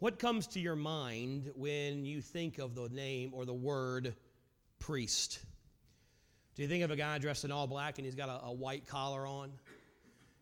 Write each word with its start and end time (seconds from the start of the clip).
What 0.00 0.18
comes 0.18 0.46
to 0.46 0.60
your 0.60 0.76
mind 0.76 1.50
when 1.54 2.06
you 2.06 2.22
think 2.22 2.56
of 2.56 2.74
the 2.74 2.88
name 2.88 3.32
or 3.34 3.44
the 3.44 3.52
word 3.52 4.14
priest? 4.78 5.40
Do 6.54 6.62
you 6.62 6.68
think 6.68 6.82
of 6.82 6.90
a 6.90 6.96
guy 6.96 7.18
dressed 7.18 7.44
in 7.44 7.52
all 7.52 7.66
black 7.66 7.98
and 7.98 8.06
he's 8.06 8.14
got 8.14 8.30
a, 8.30 8.46
a 8.46 8.50
white 8.50 8.86
collar 8.86 9.26
on? 9.26 9.52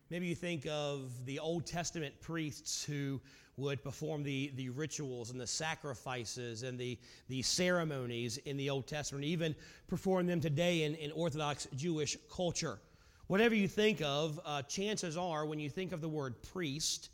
Maybe 0.09 0.27
you 0.27 0.35
think 0.35 0.65
of 0.65 1.11
the 1.25 1.39
Old 1.39 1.65
Testament 1.65 2.15
priests 2.21 2.85
who 2.85 3.19
would 3.57 3.83
perform 3.83 4.23
the, 4.23 4.53
the 4.55 4.69
rituals 4.69 5.29
and 5.29 5.41
the 5.41 5.45
sacrifices 5.45 6.63
and 6.63 6.79
the, 6.79 6.97
the 7.27 7.41
ceremonies 7.41 8.37
in 8.37 8.55
the 8.55 8.69
Old 8.69 8.87
Testament, 8.87 9.25
even 9.25 9.53
perform 9.89 10.25
them 10.25 10.39
today 10.39 10.83
in, 10.83 10.95
in 10.95 11.11
Orthodox 11.11 11.67
Jewish 11.75 12.15
culture. 12.33 12.79
Whatever 13.27 13.55
you 13.55 13.67
think 13.67 14.01
of, 14.01 14.39
uh, 14.45 14.61
chances 14.61 15.17
are 15.17 15.45
when 15.45 15.59
you 15.59 15.69
think 15.69 15.91
of 15.91 15.99
the 15.99 16.07
word 16.07 16.41
priest, 16.53 17.09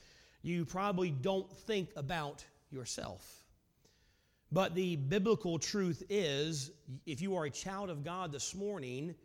you 0.45 0.63
probably 0.63 1.09
don't 1.09 1.51
think 1.51 1.89
about 1.95 2.45
yourself. 2.69 3.43
But 4.51 4.75
the 4.75 4.95
biblical 4.95 5.57
truth 5.57 6.03
is 6.07 6.69
if 7.07 7.19
you 7.19 7.35
are 7.35 7.45
a 7.45 7.49
child 7.49 7.89
of 7.89 8.03
God 8.03 8.31
this 8.31 8.53
morning, 8.53 9.15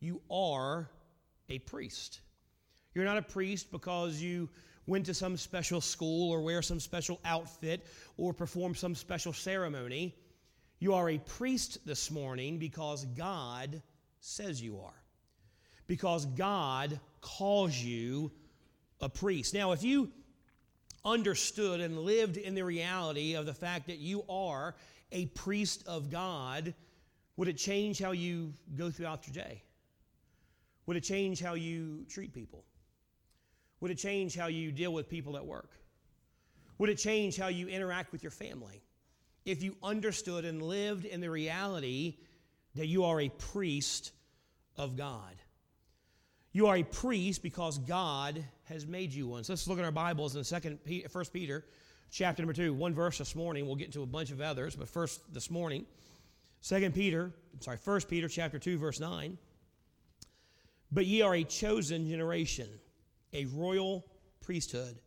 you 0.00 0.22
are 0.30 0.88
a 1.50 1.58
priest. 1.58 2.22
You're 2.94 3.04
not 3.04 3.18
a 3.18 3.22
priest 3.22 3.70
because 3.70 4.22
you 4.22 4.48
went 4.86 5.04
to 5.06 5.14
some 5.14 5.36
special 5.36 5.82
school 5.82 6.32
or 6.32 6.40
wear 6.40 6.62
some 6.62 6.80
special 6.80 7.20
outfit 7.22 7.86
or 8.16 8.32
perform 8.32 8.74
some 8.74 8.94
special 8.94 9.34
ceremony. 9.34 10.16
You 10.78 10.94
are 10.94 11.10
a 11.10 11.18
priest 11.18 11.84
this 11.84 12.10
morning 12.10 12.58
because 12.58 13.04
God 13.04 13.82
says 14.20 14.62
you 14.62 14.80
are. 14.80 15.02
Because 15.86 16.24
God 16.24 16.98
calls 17.20 17.76
you 17.76 18.32
a 19.02 19.10
priest. 19.10 19.52
Now, 19.52 19.72
if 19.72 19.82
you 19.82 20.10
understood 21.04 21.80
and 21.80 21.98
lived 21.98 22.36
in 22.36 22.54
the 22.54 22.64
reality 22.64 23.34
of 23.34 23.46
the 23.46 23.54
fact 23.54 23.86
that 23.86 23.98
you 23.98 24.24
are 24.28 24.74
a 25.10 25.26
priest 25.26 25.84
of 25.86 26.10
God, 26.10 26.74
would 27.36 27.48
it 27.48 27.56
change 27.56 27.98
how 27.98 28.12
you 28.12 28.52
go 28.76 28.90
throughout 28.90 29.26
your 29.26 29.34
day? 29.34 29.62
Would 30.86 30.96
it 30.96 31.02
change 31.02 31.40
how 31.40 31.54
you 31.54 32.04
treat 32.08 32.32
people? 32.32 32.64
Would 33.80 33.90
it 33.90 33.98
change 33.98 34.36
how 34.36 34.46
you 34.46 34.72
deal 34.72 34.92
with 34.92 35.08
people 35.08 35.36
at 35.36 35.44
work? 35.44 35.70
Would 36.78 36.88
it 36.88 36.96
change 36.96 37.36
how 37.36 37.48
you 37.48 37.68
interact 37.68 38.12
with 38.12 38.22
your 38.22 38.30
family? 38.30 38.82
If 39.44 39.62
you 39.62 39.76
understood 39.82 40.44
and 40.44 40.62
lived 40.62 41.04
in 41.04 41.20
the 41.20 41.30
reality 41.30 42.16
that 42.74 42.86
you 42.86 43.04
are 43.04 43.20
a 43.20 43.28
priest 43.28 44.12
of 44.76 44.96
God. 44.96 45.34
You 46.52 46.66
are 46.66 46.76
a 46.76 46.82
priest 46.82 47.42
because 47.42 47.78
God 47.78 48.44
has 48.64 48.86
made 48.86 49.12
you 49.12 49.26
one. 49.28 49.44
So 49.44 49.52
let's 49.52 49.66
look 49.66 49.78
at 49.78 49.84
our 49.84 49.92
Bibles 49.92 50.36
in 50.36 50.44
Second, 50.44 50.78
First 51.10 51.32
Peter, 51.32 51.64
chapter 52.10 52.42
number 52.42 52.52
two. 52.52 52.72
One 52.72 52.94
verse 52.94 53.18
this 53.18 53.34
morning. 53.34 53.66
We'll 53.66 53.76
get 53.76 53.86
into 53.86 54.02
a 54.02 54.06
bunch 54.06 54.30
of 54.30 54.40
others, 54.40 54.76
but 54.76 54.88
first 54.88 55.20
this 55.32 55.50
morning, 55.50 55.86
Second 56.60 56.94
Peter, 56.94 57.32
I'm 57.54 57.60
sorry, 57.60 57.76
First 57.76 58.08
Peter, 58.08 58.28
chapter 58.28 58.58
two, 58.58 58.78
verse 58.78 59.00
nine. 59.00 59.38
But 60.90 61.06
ye 61.06 61.22
are 61.22 61.34
a 61.34 61.44
chosen 61.44 62.08
generation 62.08 62.68
a 63.32 63.46
royal 63.46 64.04
priesthood, 64.40 64.98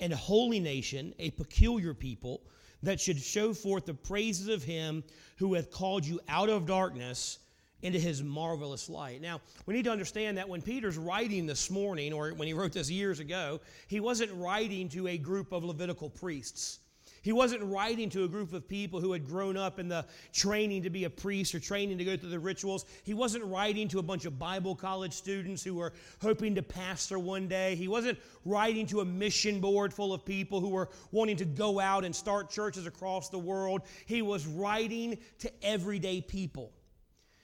and 0.00 0.12
a 0.12 0.16
holy 0.16 0.60
nation, 0.60 1.14
a 1.18 1.30
peculiar 1.30 1.94
people, 1.94 2.42
that 2.82 3.00
should 3.00 3.18
show 3.18 3.52
forth 3.52 3.84
the 3.84 3.94
praises 3.94 4.48
of 4.48 4.62
him 4.62 5.04
who 5.36 5.54
hath 5.54 5.70
called 5.70 6.04
you 6.04 6.18
out 6.28 6.48
of 6.48 6.66
darkness 6.66 7.38
into 7.82 7.98
his 7.98 8.22
marvelous 8.22 8.88
light. 8.88 9.20
Now, 9.20 9.40
we 9.66 9.74
need 9.74 9.84
to 9.84 9.92
understand 9.92 10.38
that 10.38 10.48
when 10.48 10.62
Peter's 10.62 10.98
writing 10.98 11.46
this 11.46 11.70
morning, 11.70 12.12
or 12.12 12.30
when 12.30 12.48
he 12.48 12.54
wrote 12.54 12.72
this 12.72 12.90
years 12.90 13.20
ago, 13.20 13.60
he 13.88 14.00
wasn't 14.00 14.32
writing 14.34 14.88
to 14.90 15.08
a 15.08 15.18
group 15.18 15.52
of 15.52 15.64
Levitical 15.64 16.10
priests. 16.10 16.80
He 17.22 17.32
wasn't 17.32 17.62
writing 17.62 18.08
to 18.10 18.24
a 18.24 18.28
group 18.28 18.54
of 18.54 18.66
people 18.66 19.00
who 19.00 19.12
had 19.12 19.26
grown 19.26 19.56
up 19.56 19.78
in 19.78 19.88
the 19.88 20.06
training 20.32 20.82
to 20.84 20.90
be 20.90 21.04
a 21.04 21.10
priest 21.10 21.54
or 21.54 21.60
training 21.60 21.98
to 21.98 22.04
go 22.04 22.16
through 22.16 22.30
the 22.30 22.38
rituals. 22.38 22.86
He 23.04 23.12
wasn't 23.12 23.44
writing 23.44 23.88
to 23.88 23.98
a 23.98 24.02
bunch 24.02 24.24
of 24.24 24.38
Bible 24.38 24.74
college 24.74 25.12
students 25.12 25.62
who 25.62 25.74
were 25.74 25.92
hoping 26.22 26.54
to 26.54 26.62
pastor 26.62 27.18
one 27.18 27.46
day. 27.46 27.74
He 27.74 27.88
wasn't 27.88 28.18
writing 28.46 28.86
to 28.86 29.00
a 29.00 29.04
mission 29.04 29.60
board 29.60 29.92
full 29.92 30.14
of 30.14 30.24
people 30.24 30.60
who 30.60 30.70
were 30.70 30.88
wanting 31.12 31.36
to 31.36 31.44
go 31.44 31.78
out 31.78 32.04
and 32.06 32.16
start 32.16 32.48
churches 32.48 32.86
across 32.86 33.28
the 33.28 33.38
world. 33.38 33.82
He 34.06 34.22
was 34.22 34.46
writing 34.46 35.18
to 35.40 35.52
everyday 35.62 36.22
people. 36.22 36.72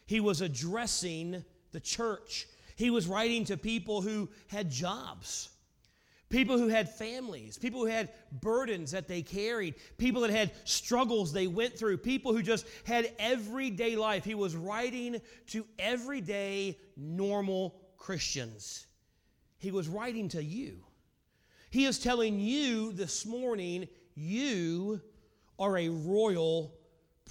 He 0.06 0.20
was 0.20 0.40
addressing 0.40 1.44
the 1.72 1.80
church. 1.80 2.46
He 2.76 2.90
was 2.90 3.06
writing 3.06 3.44
to 3.46 3.56
people 3.56 4.00
who 4.00 4.28
had 4.48 4.70
jobs 4.70 5.50
people 6.28 6.58
who 6.58 6.68
had 6.68 6.88
families, 6.88 7.58
people 7.58 7.80
who 7.80 7.86
had 7.86 8.10
burdens 8.42 8.90
that 8.90 9.08
they 9.08 9.22
carried, 9.22 9.74
people 9.98 10.22
that 10.22 10.30
had 10.30 10.50
struggles 10.64 11.32
they 11.32 11.46
went 11.46 11.78
through, 11.78 11.98
people 11.98 12.32
who 12.32 12.42
just 12.42 12.66
had 12.84 13.12
everyday 13.18 13.96
life. 13.96 14.24
He 14.24 14.34
was 14.34 14.56
writing 14.56 15.20
to 15.48 15.64
everyday, 15.78 16.78
normal 16.96 17.76
Christians. 17.96 18.86
He 19.58 19.70
was 19.70 19.88
writing 19.88 20.28
to 20.30 20.42
you. 20.42 20.84
He 21.70 21.84
is 21.84 21.98
telling 21.98 22.40
you 22.40 22.92
this 22.92 23.26
morning, 23.26 23.88
you 24.14 25.00
are 25.58 25.78
a 25.78 25.88
royal 25.88 26.74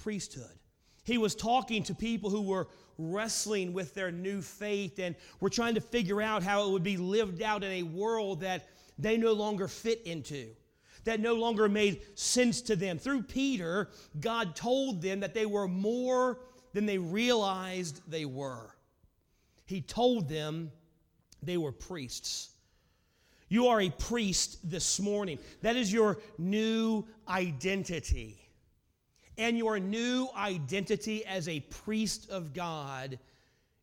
priesthood. 0.00 0.58
He 1.06 1.18
was 1.18 1.36
talking 1.36 1.84
to 1.84 1.94
people 1.94 2.30
who 2.30 2.42
were 2.42 2.66
wrestling 2.98 3.72
with 3.72 3.94
their 3.94 4.10
new 4.10 4.42
faith 4.42 4.98
and 4.98 5.14
were 5.38 5.48
trying 5.48 5.76
to 5.76 5.80
figure 5.80 6.20
out 6.20 6.42
how 6.42 6.66
it 6.66 6.72
would 6.72 6.82
be 6.82 6.96
lived 6.96 7.42
out 7.42 7.62
in 7.62 7.70
a 7.70 7.82
world 7.84 8.40
that 8.40 8.66
they 8.98 9.16
no 9.16 9.32
longer 9.32 9.68
fit 9.68 10.02
into, 10.04 10.48
that 11.04 11.20
no 11.20 11.34
longer 11.34 11.68
made 11.68 12.00
sense 12.16 12.60
to 12.62 12.74
them. 12.74 12.98
Through 12.98 13.22
Peter, 13.22 13.88
God 14.18 14.56
told 14.56 15.00
them 15.00 15.20
that 15.20 15.32
they 15.32 15.46
were 15.46 15.68
more 15.68 16.40
than 16.72 16.86
they 16.86 16.98
realized 16.98 18.00
they 18.10 18.24
were. 18.24 18.74
He 19.64 19.82
told 19.82 20.28
them 20.28 20.72
they 21.40 21.56
were 21.56 21.72
priests. 21.72 22.50
You 23.48 23.68
are 23.68 23.80
a 23.80 23.90
priest 23.90 24.68
this 24.68 24.98
morning. 24.98 25.38
That 25.62 25.76
is 25.76 25.92
your 25.92 26.18
new 26.36 27.06
identity. 27.28 28.45
And 29.38 29.58
your 29.58 29.78
new 29.78 30.28
identity 30.36 31.24
as 31.26 31.48
a 31.48 31.60
priest 31.60 32.30
of 32.30 32.54
God 32.54 33.18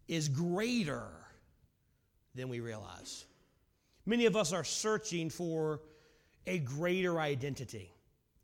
is 0.08 0.28
greater 0.28 1.08
than 2.36 2.50
we 2.50 2.60
realize. 2.60 3.26
Many 4.06 4.26
of 4.26 4.36
us 4.36 4.52
are 4.52 4.64
searching 4.64 5.30
for 5.30 5.82
a 6.48 6.60
greater 6.60 7.20
identity. 7.20 7.94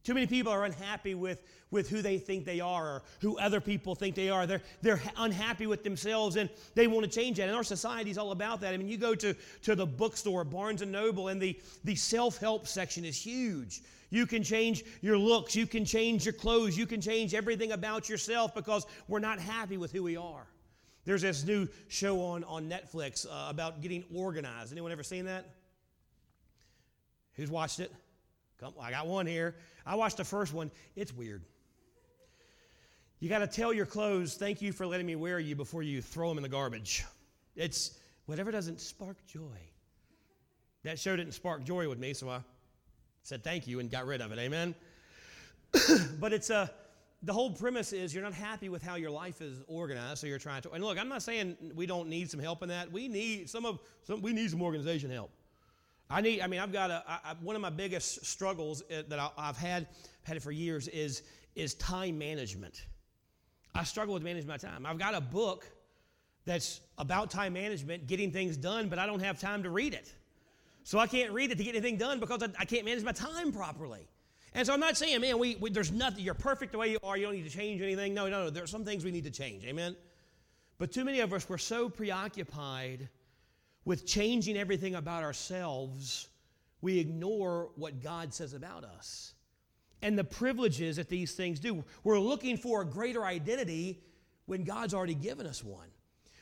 Too 0.03 0.14
many 0.14 0.28
people 0.28 0.52
are 0.52 0.64
unhappy 0.64 1.14
with, 1.14 1.44
with 1.72 1.90
who 1.90 2.02
they 2.02 2.18
think 2.18 2.46
they 2.46 2.62
are 2.62 2.88
or 2.88 3.03
who 3.20 3.38
other 3.38 3.59
people 3.59 3.96
think 3.96 4.16
they 4.16 4.30
are. 4.30 4.47
They're, 4.47 4.62
they're 4.81 5.02
unhappy 5.18 5.68
with 5.68 5.84
themselves 5.84 6.38
and 6.38 6.50
they 6.74 6.88
want 6.88 7.03
to 7.03 7.12
change 7.12 7.38
that. 7.38 7.47
And 7.47 7.56
our 7.56 7.64
society 7.64 8.09
is 8.09 8.18
all 8.18 8.31
about 8.31 8.62
that. 8.62 8.74
I 8.74 8.78
mean, 8.78 8.88
you 8.88 8.97
go 8.97 9.14
to, 9.16 9.36
to 9.64 9.76
the 9.76 9.86
bookstore, 9.86 10.46
Barnes 10.46 10.81
and 10.81 10.91
Noble, 10.91 11.28
and 11.28 11.41
the, 11.41 11.59
the 11.84 11.96
self 11.96 12.38
help 12.38 12.66
section 12.66 13.03
is 13.03 13.22
huge. 13.22 13.81
You 14.09 14.25
can 14.25 14.44
change 14.44 14.84
your 15.02 15.18
looks, 15.18 15.56
you 15.56 15.68
can 15.68 15.86
change 15.86 16.25
your 16.25 16.34
clothes, 16.34 16.78
you 16.78 16.86
can 16.86 17.00
change 17.00 17.34
everything 17.34 17.72
about 17.72 18.09
yourself 18.09 18.56
because 18.56 18.86
we're 19.08 19.20
not 19.20 19.40
happy 19.40 19.78
with 19.78 19.92
who 19.92 20.03
we 20.03 20.18
are. 20.18 20.47
There's 21.06 21.22
this 21.22 21.46
new 21.46 21.68
show 21.88 22.22
on, 22.22 22.44
on 22.44 22.70
Netflix 22.70 23.25
uh, 23.25 23.50
about 23.50 23.81
getting 23.81 24.03
organized. 24.14 24.72
Anyone 24.72 24.92
ever 24.92 25.03
seen 25.03 25.25
that? 25.25 25.46
Who's 27.34 27.50
watched 27.50 27.80
it? 27.80 27.92
Come, 28.59 28.74
I 28.80 28.92
got 28.92 29.08
one 29.08 29.25
here. 29.25 29.56
I 29.86 29.96
watched 29.96 30.18
the 30.18 30.26
first 30.26 30.53
one. 30.53 30.72
It's 30.96 31.14
weird. 31.14 31.44
You 33.20 33.30
got 33.30 33.40
to 33.40 33.47
tell 33.47 33.74
your 33.74 33.86
clothes, 33.86 34.36
thank 34.36 34.62
you 34.62 34.72
for 34.72 34.86
letting 34.86 35.06
me 35.06 35.16
wear 35.16 35.40
you 35.40 35.56
before 35.56 35.84
you 35.84 36.02
throw 36.02 36.30
them 36.30 36.38
in 36.38 36.44
the 36.44 36.50
garbage. 36.50 37.06
It's 37.56 37.97
whatever 38.26 38.52
doesn't 38.52 38.80
spark 38.80 39.18
joy. 39.28 39.59
That 40.84 40.97
show 40.97 41.16
didn't 41.16 41.34
spark 41.34 41.64
joy 41.64 41.90
with 41.90 42.00
me, 42.00 42.14
so 42.14 42.30
I 42.30 42.41
said 43.29 43.44
thank 43.44 43.67
you 43.67 43.79
and 43.79 43.90
got 43.90 44.06
rid 44.06 44.22
of 44.22 44.31
it. 44.31 44.40
Amen. 44.40 44.75
but 46.20 46.34
it's 46.34 46.49
a 46.49 46.72
the 47.23 47.34
whole 47.34 47.52
premise 47.52 47.91
is 47.91 48.14
you're 48.14 48.23
not 48.23 48.34
happy 48.34 48.70
with 48.70 48.81
how 48.81 48.96
your 48.96 49.11
life 49.11 49.41
is 49.41 49.61
organized, 49.67 50.20
so 50.20 50.28
you're 50.28 50.40
trying 50.40 50.61
to. 50.61 50.72
And 50.72 50.84
look, 50.84 50.97
I'm 50.97 51.09
not 51.09 51.22
saying 51.22 51.58
we 51.76 51.85
don't 51.85 52.08
need 52.08 52.31
some 52.31 52.40
help 52.40 52.64
in 52.64 52.70
that. 52.70 52.91
We 52.91 53.08
need 53.08 53.49
some 53.49 53.66
of 53.66 53.79
some. 54.03 54.22
We 54.22 54.34
need 54.34 54.49
some 54.49 54.61
organization 54.61 55.09
help. 55.09 55.31
I 56.09 56.22
need. 56.22 56.41
I 56.41 56.47
mean, 56.47 56.59
I've 56.59 56.72
got 56.72 56.91
a. 56.91 57.03
I, 57.08 57.35
one 57.41 57.55
of 57.55 57.61
my 57.61 57.70
biggest 57.70 58.26
struggles 58.26 58.84
uh, 58.84 59.03
that 59.09 59.20
I, 59.20 59.29
I've 59.37 59.58
had 59.58 59.87
had 60.23 60.37
it 60.37 60.43
for 60.43 60.52
years 60.52 60.87
is 60.87 61.23
is 61.55 61.73
time 61.75 62.17
management. 62.17 62.85
I 63.75 63.84
struggle 63.84 64.14
with 64.14 64.23
managing 64.23 64.47
my 64.47 64.58
time. 64.58 64.85
I've 64.85 64.97
got 64.97 65.14
a 65.14 65.22
book 65.22 65.70
that's 66.46 66.82
about 66.97 67.29
time 67.29 67.53
management, 67.53 68.08
getting 68.08 68.32
things 68.32 68.58
done, 68.58 68.90
but 68.90 68.97
I 68.97 69.05
don't 69.05 69.20
have 69.20 69.40
time 69.40 69.61
to 69.64 69.70
read 69.70 69.93
it. 69.93 70.14
So 70.84 70.97
I 70.97 71.08
can't 71.08 71.31
read 71.31 71.52
it 71.52 71.58
to 71.58 71.64
get 71.64 71.76
anything 71.76 71.97
done 71.97 72.20
because 72.20 72.41
I, 72.41 72.47
I 72.59 72.66
can't 72.66 72.85
manage 72.85 73.03
my 73.03 73.11
time 73.11 73.52
properly. 73.52 74.08
And 74.53 74.66
so 74.66 74.73
I'm 74.73 74.79
not 74.79 74.97
saying, 74.97 75.22
man, 75.22 75.37
we, 75.37 75.55
we, 75.58 75.70
there's 75.70 75.91
nothing, 75.91 76.23
you're 76.23 76.34
perfect 76.34 76.72
the 76.72 76.79
way 76.79 76.90
you 76.90 76.99
are, 77.03 77.16
you 77.16 77.26
don't 77.26 77.35
need 77.35 77.49
to 77.49 77.55
change 77.55 77.81
anything. 77.81 78.14
No, 78.16 78.28
no, 78.28 78.46
no, 78.46 78.49
there 78.49 78.64
are 78.64 78.67
some 78.67 78.84
things 78.84 79.03
we 79.05 79.11
need 79.11 79.26
to 79.26 79.31
change. 79.31 79.64
Amen? 79.66 79.96
But 80.79 80.91
too 80.91 81.03
many 81.05 81.20
of 81.20 81.31
us, 81.34 81.47
we're 81.47 81.59
so 81.59 81.90
preoccupied 81.90 83.09
with 83.85 84.08
changing 84.08 84.58
everything 84.58 84.96
about 84.96 85.23
ourselves, 85.23 86.29
we 86.82 86.97
ignore 86.97 87.70
what 87.75 88.02
God 88.02 88.34
says 88.34 88.53
about 88.53 88.84
us. 88.84 89.34
and 90.02 90.17
the 90.17 90.23
privileges 90.23 90.96
that 90.96 91.09
these 91.09 91.34
things 91.34 91.59
do. 91.59 91.84
We're 92.03 92.20
looking 92.20 92.58
for 92.58 92.82
a 92.82 92.85
greater 92.85 93.25
identity 93.25 94.02
when 94.46 94.64
God's 94.64 94.93
already 94.93 95.16
given 95.16 95.46
us 95.46 95.64
one. 95.64 95.90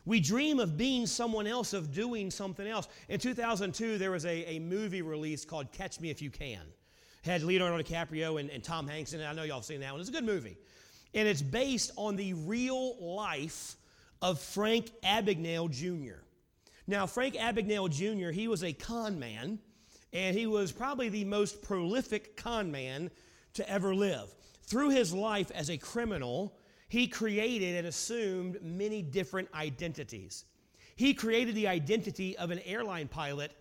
We 0.07 0.21
dream 0.21 0.61
of 0.61 0.77
being 0.77 1.05
someone 1.05 1.47
else, 1.47 1.73
of 1.73 1.93
doing 1.93 2.31
something 2.31 2.65
else. 2.65 2.87
In 3.09 3.19
2002, 3.19 3.97
there 3.97 4.09
was 4.09 4.25
a, 4.25 4.55
a 4.55 4.59
movie 4.59 5.01
release 5.01 5.43
called 5.43 5.73
Catch 5.73 5.99
Me 5.99 6.09
If 6.09 6.21
You 6.21 6.29
Can. 6.29 6.61
It 7.25 7.29
had 7.29 7.43
Leonardo 7.43 7.83
DiCaprio 7.83 8.39
and, 8.39 8.49
and 8.49 8.63
Tom 8.63 8.87
Hanks 8.87 9.11
in 9.11 9.19
it. 9.19 9.25
I 9.25 9.33
know 9.33 9.43
y'all 9.43 9.57
have 9.57 9.65
seen 9.65 9.81
that 9.81 9.91
one. 9.91 9.99
It's 9.99 10.09
a 10.09 10.13
good 10.13 10.23
movie. 10.23 10.55
And 11.13 11.27
it's 11.27 11.41
based 11.41 11.91
on 11.97 12.15
the 12.15 12.33
real 12.33 12.95
life 13.03 13.75
of 14.21 14.39
Frank 14.39 14.91
Abagnale 15.03 15.69
Jr. 15.69 16.21
Now, 16.87 17.05
Frank 17.05 17.33
Abagnale 17.35 17.89
Jr., 17.89 18.31
he 18.31 18.47
was 18.47 18.63
a 18.63 18.71
con 18.71 19.19
man, 19.19 19.59
and 20.13 20.37
he 20.37 20.47
was 20.47 20.71
probably 20.71 21.09
the 21.09 21.25
most 21.25 21.61
prolific 21.61 22.37
con 22.37 22.71
man 22.71 23.11
to 23.55 23.69
ever 23.69 23.93
live. 23.93 24.33
Through 24.67 24.91
his 24.91 25.13
life 25.13 25.51
as 25.53 25.69
a 25.69 25.77
criminal, 25.77 26.55
he 26.87 27.07
created 27.07 27.75
and 27.75 27.87
assumed 27.87 28.61
many 28.61 29.01
different 29.01 29.49
identities. 29.53 30.45
He 30.95 31.13
created 31.13 31.55
the 31.55 31.67
identity 31.67 32.37
of 32.37 32.51
an 32.51 32.59
airline 32.65 33.07
pilot 33.07 33.51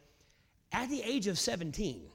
at 0.72 0.88
the 0.88 1.02
age 1.02 1.26
of 1.26 1.38
17 1.38 2.08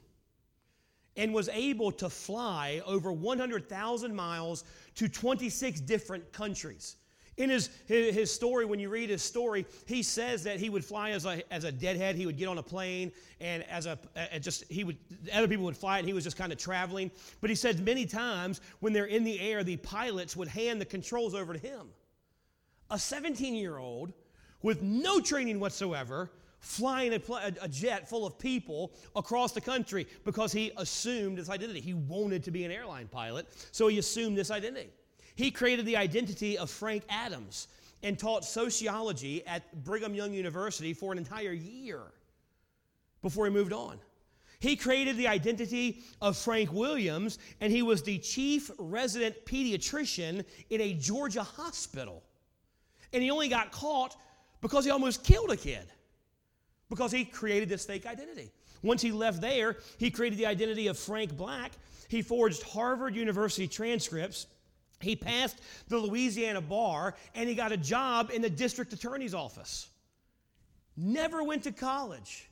and 1.18 1.34
was 1.34 1.50
able 1.50 1.92
to 1.92 2.10
fly 2.10 2.82
over 2.86 3.12
100,000 3.12 4.16
miles 4.16 4.64
to 4.96 5.10
26 5.10 5.82
different 5.82 6.32
countries. 6.32 6.96
In 7.38 7.50
his, 7.50 7.70
his 7.88 8.32
story, 8.32 8.66
when 8.66 8.80
you 8.80 8.90
read 8.90 9.10
his 9.10 9.24
story, 9.24 9.66
he 9.86 10.04
says 10.04 10.44
that 10.44 10.60
he 10.60 10.70
would 10.70 10.84
fly 10.84 11.12
as 11.12 11.26
a, 11.26 11.42
as 11.52 11.64
a 11.64 11.72
deadhead. 11.72 12.16
He 12.16 12.26
would 12.26 12.38
get 12.38 12.48
on 12.48 12.58
a 12.58 12.64
plane 12.64 13.12
and 13.40 13.64
as 13.70 13.86
a, 13.86 13.98
a 14.16 14.40
just, 14.40 14.66
he 14.70 14.84
would, 14.84 14.98
other 15.34 15.48
people 15.48 15.64
would 15.66 15.78
fly 15.78 16.00
and 16.00 16.08
he 16.08 16.14
was 16.14 16.26
just 16.26 16.38
kind 16.38 16.52
of 16.52 16.58
traveling. 16.58 17.10
But 17.40 17.50
he 17.50 17.56
said 17.56 17.84
many 17.86 18.06
times 18.06 18.60
when 18.82 18.92
they're 18.92 19.06
in 19.06 19.24
the 19.24 19.40
air, 19.40 19.64
the 19.64 19.78
pilots 19.78 20.36
would 20.36 20.50
hand 20.50 20.82
the 20.82 20.86
controls 20.86 21.34
over 21.34 21.54
to 21.54 21.60
him. 21.60 21.88
A 22.90 23.00
17 23.00 23.56
year 23.56 23.78
old 23.78 24.12
with 24.62 24.82
no 24.82 25.22
training 25.22 25.60
whatsoever 25.60 26.30
flying 26.60 27.14
a, 27.14 27.22
a, 27.62 27.68
jet 27.68 28.08
full 28.08 28.26
of 28.26 28.38
people 28.38 28.94
across 29.16 29.52
the 29.52 29.62
country 29.62 30.08
because 30.24 30.52
he 30.52 30.72
assumed 30.78 31.38
this 31.38 31.50
identity. 31.50 31.80
He 31.82 31.96
wanted 31.96 32.44
to 32.44 32.52
be 32.52 32.64
an 32.66 32.72
airline 32.72 33.08
pilot, 33.08 33.48
so 33.72 33.88
he 33.88 33.98
assumed 33.98 34.38
this 34.38 34.52
identity. 34.52 34.92
He 35.36 35.52
created 35.52 35.86
the 35.86 35.98
identity 35.98 36.58
of 36.58 36.70
Frank 36.70 37.04
Adams 37.10 37.68
and 38.04 38.18
taught 38.18 38.46
sociology 38.46 39.46
at 39.46 39.84
Brigham 39.84 40.16
Young 40.16 40.34
University 40.34 40.94
for 40.94 41.12
an 41.12 41.18
entire 41.18 41.54
year 41.54 42.02
before 43.22 43.46
he 43.46 43.52
moved 43.52 43.74
on. 43.74 44.00
He 44.60 44.76
created 44.76 45.18
the 45.18 45.28
identity 45.28 46.04
of 46.22 46.38
Frank 46.38 46.72
Williams, 46.72 47.40
and 47.62 47.74
he 47.74 47.82
was 47.82 48.04
the 48.04 48.20
chief 48.20 48.70
resident 48.78 49.44
pediatrician 49.46 50.46
in 50.70 50.82
a 50.82 50.94
Georgia 50.94 51.44
hospital. 51.44 52.22
And 53.12 53.24
he 53.24 53.32
only 53.32 53.50
got 53.50 53.72
caught 53.72 54.16
because 54.62 54.86
he 54.86 54.92
almost 54.92 55.24
killed 55.24 55.52
a 55.52 55.58
kid 55.58 55.86
because 56.90 57.12
he 57.12 57.26
created 57.26 57.70
this 57.70 57.86
fake 57.86 58.06
identity. 58.06 58.52
Once 58.84 59.02
he 59.02 59.12
left 59.12 59.42
there, 59.42 59.78
he 59.98 60.12
created 60.12 60.38
the 60.38 60.46
identity 60.46 60.88
of 60.88 60.98
Frank 60.98 61.36
Black. 61.36 61.72
He 62.08 62.22
forged 62.22 62.62
Harvard 62.62 63.16
University 63.16 63.68
transcripts 63.68 64.46
he 65.02 65.16
passed 65.16 65.60
the 65.88 65.98
Louisiana 65.98 66.62
bar 66.62 67.16
and 67.36 67.48
he 67.48 67.56
got 67.56 67.72
a 67.72 67.78
job 67.78 68.32
in 68.34 68.42
the 68.42 68.50
district 68.50 68.94
attorney's 68.94 69.34
office. 69.34 69.90
Never 70.96 71.44
went 71.44 71.64
to 71.64 71.72
college. 71.72 72.50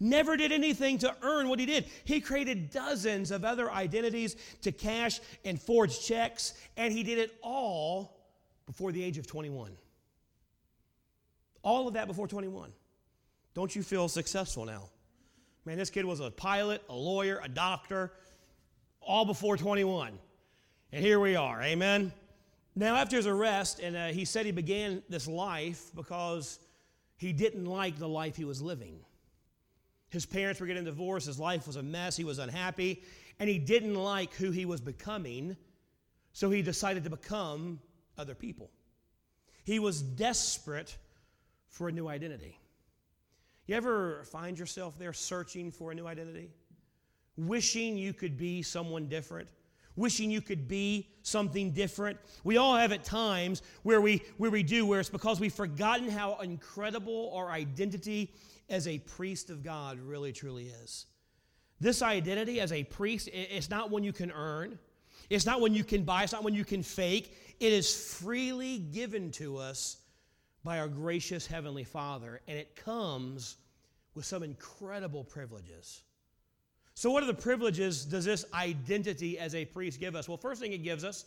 Never 0.00 0.36
did 0.36 0.50
anything 0.50 0.98
to 0.98 1.14
earn 1.22 1.48
what 1.48 1.60
he 1.60 1.66
did. 1.66 1.86
He 2.04 2.20
created 2.20 2.70
dozens 2.70 3.30
of 3.30 3.44
other 3.44 3.70
identities 3.70 4.36
to 4.62 4.72
cash 4.72 5.20
and 5.44 5.60
forge 5.60 6.00
checks, 6.00 6.54
and 6.76 6.92
he 6.92 7.04
did 7.04 7.18
it 7.18 7.32
all 7.40 8.18
before 8.66 8.90
the 8.90 9.02
age 9.02 9.18
of 9.18 9.28
21. 9.28 9.70
All 11.62 11.86
of 11.86 11.94
that 11.94 12.08
before 12.08 12.26
21. 12.26 12.72
Don't 13.54 13.76
you 13.76 13.84
feel 13.84 14.08
successful 14.08 14.64
now? 14.64 14.88
Man, 15.64 15.78
this 15.78 15.90
kid 15.90 16.04
was 16.04 16.18
a 16.18 16.32
pilot, 16.32 16.82
a 16.88 16.94
lawyer, 16.94 17.40
a 17.44 17.48
doctor, 17.48 18.12
all 19.00 19.24
before 19.24 19.56
21. 19.56 20.18
And 20.92 21.02
here 21.02 21.18
we 21.18 21.36
are. 21.36 21.62
Amen. 21.62 22.12
Now, 22.76 22.96
after 22.96 23.16
his 23.16 23.26
arrest, 23.26 23.80
and 23.80 23.96
uh, 23.96 24.08
he 24.08 24.26
said 24.26 24.44
he 24.44 24.52
began 24.52 25.02
this 25.08 25.26
life 25.26 25.90
because 25.94 26.58
he 27.16 27.32
didn't 27.32 27.64
like 27.64 27.98
the 27.98 28.08
life 28.08 28.36
he 28.36 28.44
was 28.44 28.60
living. 28.60 29.00
His 30.10 30.26
parents 30.26 30.60
were 30.60 30.66
getting 30.66 30.84
divorced, 30.84 31.26
his 31.26 31.38
life 31.38 31.66
was 31.66 31.76
a 31.76 31.82
mess, 31.82 32.16
he 32.16 32.24
was 32.24 32.38
unhappy, 32.38 33.02
and 33.38 33.48
he 33.48 33.58
didn't 33.58 33.94
like 33.94 34.34
who 34.34 34.50
he 34.50 34.66
was 34.66 34.82
becoming, 34.82 35.56
so 36.34 36.50
he 36.50 36.60
decided 36.60 37.04
to 37.04 37.10
become 37.10 37.80
other 38.18 38.34
people. 38.34 38.70
He 39.64 39.78
was 39.78 40.02
desperate 40.02 40.96
for 41.68 41.88
a 41.88 41.92
new 41.92 42.08
identity. 42.08 42.58
You 43.66 43.76
ever 43.76 44.24
find 44.24 44.58
yourself 44.58 44.98
there 44.98 45.14
searching 45.14 45.70
for 45.70 45.92
a 45.92 45.94
new 45.94 46.06
identity? 46.06 46.50
Wishing 47.38 47.96
you 47.96 48.12
could 48.12 48.36
be 48.36 48.60
someone 48.60 49.06
different? 49.06 49.48
Wishing 49.96 50.30
you 50.30 50.40
could 50.40 50.68
be 50.68 51.08
something 51.22 51.72
different. 51.72 52.18
We 52.44 52.56
all 52.56 52.76
have 52.76 52.92
at 52.92 53.04
times 53.04 53.62
where 53.82 54.00
we, 54.00 54.22
where 54.38 54.50
we 54.50 54.62
do, 54.62 54.86
where 54.86 55.00
it's 55.00 55.08
because 55.08 55.40
we've 55.40 55.52
forgotten 55.52 56.08
how 56.08 56.38
incredible 56.40 57.32
our 57.34 57.50
identity 57.50 58.34
as 58.68 58.88
a 58.88 58.98
priest 58.98 59.50
of 59.50 59.62
God 59.62 59.98
really 60.00 60.32
truly 60.32 60.68
is. 60.82 61.06
This 61.80 62.00
identity 62.00 62.60
as 62.60 62.72
a 62.72 62.84
priest, 62.84 63.28
it's 63.32 63.68
not 63.68 63.90
one 63.90 64.04
you 64.04 64.12
can 64.12 64.30
earn. 64.30 64.78
It's 65.28 65.46
not 65.46 65.60
one 65.60 65.74
you 65.74 65.84
can 65.84 66.04
buy. 66.04 66.22
It's 66.22 66.32
not 66.32 66.44
one 66.44 66.54
you 66.54 66.64
can 66.64 66.82
fake. 66.82 67.36
It 67.58 67.72
is 67.72 68.14
freely 68.14 68.78
given 68.78 69.30
to 69.32 69.56
us 69.56 69.98
by 70.64 70.78
our 70.78 70.88
gracious 70.88 71.46
Heavenly 71.46 71.84
Father, 71.84 72.40
and 72.46 72.56
it 72.56 72.76
comes 72.76 73.56
with 74.14 74.24
some 74.24 74.42
incredible 74.42 75.24
privileges. 75.24 76.02
So, 76.94 77.10
what 77.10 77.22
are 77.22 77.26
the 77.26 77.34
privileges 77.34 78.04
does 78.04 78.24
this 78.24 78.44
identity 78.52 79.38
as 79.38 79.54
a 79.54 79.64
priest 79.64 79.98
give 79.98 80.14
us? 80.14 80.28
Well, 80.28 80.36
first 80.36 80.60
thing 80.60 80.72
it 80.72 80.82
gives 80.82 81.04
us, 81.04 81.24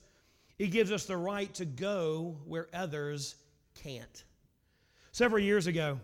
it 0.59 0.67
gives 0.67 0.91
us 0.91 1.05
the 1.05 1.17
right 1.17 1.53
to 1.55 1.65
go 1.65 2.37
where 2.45 2.67
others 2.73 3.35
can't. 3.83 4.23
Several 5.11 5.41
years 5.41 5.67
ago, 5.67 5.99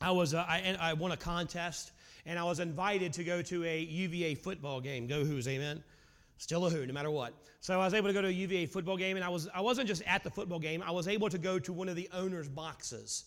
I 0.00 0.10
was 0.10 0.34
uh, 0.34 0.44
I, 0.48 0.76
I 0.80 0.92
won 0.94 1.12
a 1.12 1.16
contest 1.16 1.92
and 2.26 2.38
I 2.38 2.44
was 2.44 2.60
invited 2.60 3.12
to 3.14 3.24
go 3.24 3.42
to 3.42 3.64
a 3.64 3.80
UVA 3.80 4.34
football 4.34 4.80
game. 4.80 5.06
Go 5.06 5.24
Hoos, 5.24 5.48
amen. 5.48 5.82
Still 6.38 6.66
a 6.66 6.70
Hoo, 6.70 6.86
no 6.86 6.92
matter 6.92 7.10
what. 7.10 7.34
So 7.60 7.74
I 7.74 7.84
was 7.84 7.92
able 7.92 8.08
to 8.08 8.14
go 8.14 8.22
to 8.22 8.28
a 8.28 8.30
UVA 8.30 8.66
football 8.66 8.96
game, 8.96 9.16
and 9.16 9.24
I 9.24 9.28
was 9.28 9.48
I 9.54 9.60
wasn't 9.60 9.88
just 9.88 10.02
at 10.06 10.24
the 10.24 10.30
football 10.30 10.58
game. 10.58 10.82
I 10.82 10.90
was 10.90 11.06
able 11.06 11.28
to 11.28 11.38
go 11.38 11.58
to 11.58 11.72
one 11.72 11.88
of 11.88 11.96
the 11.96 12.08
owners' 12.12 12.48
boxes. 12.48 13.24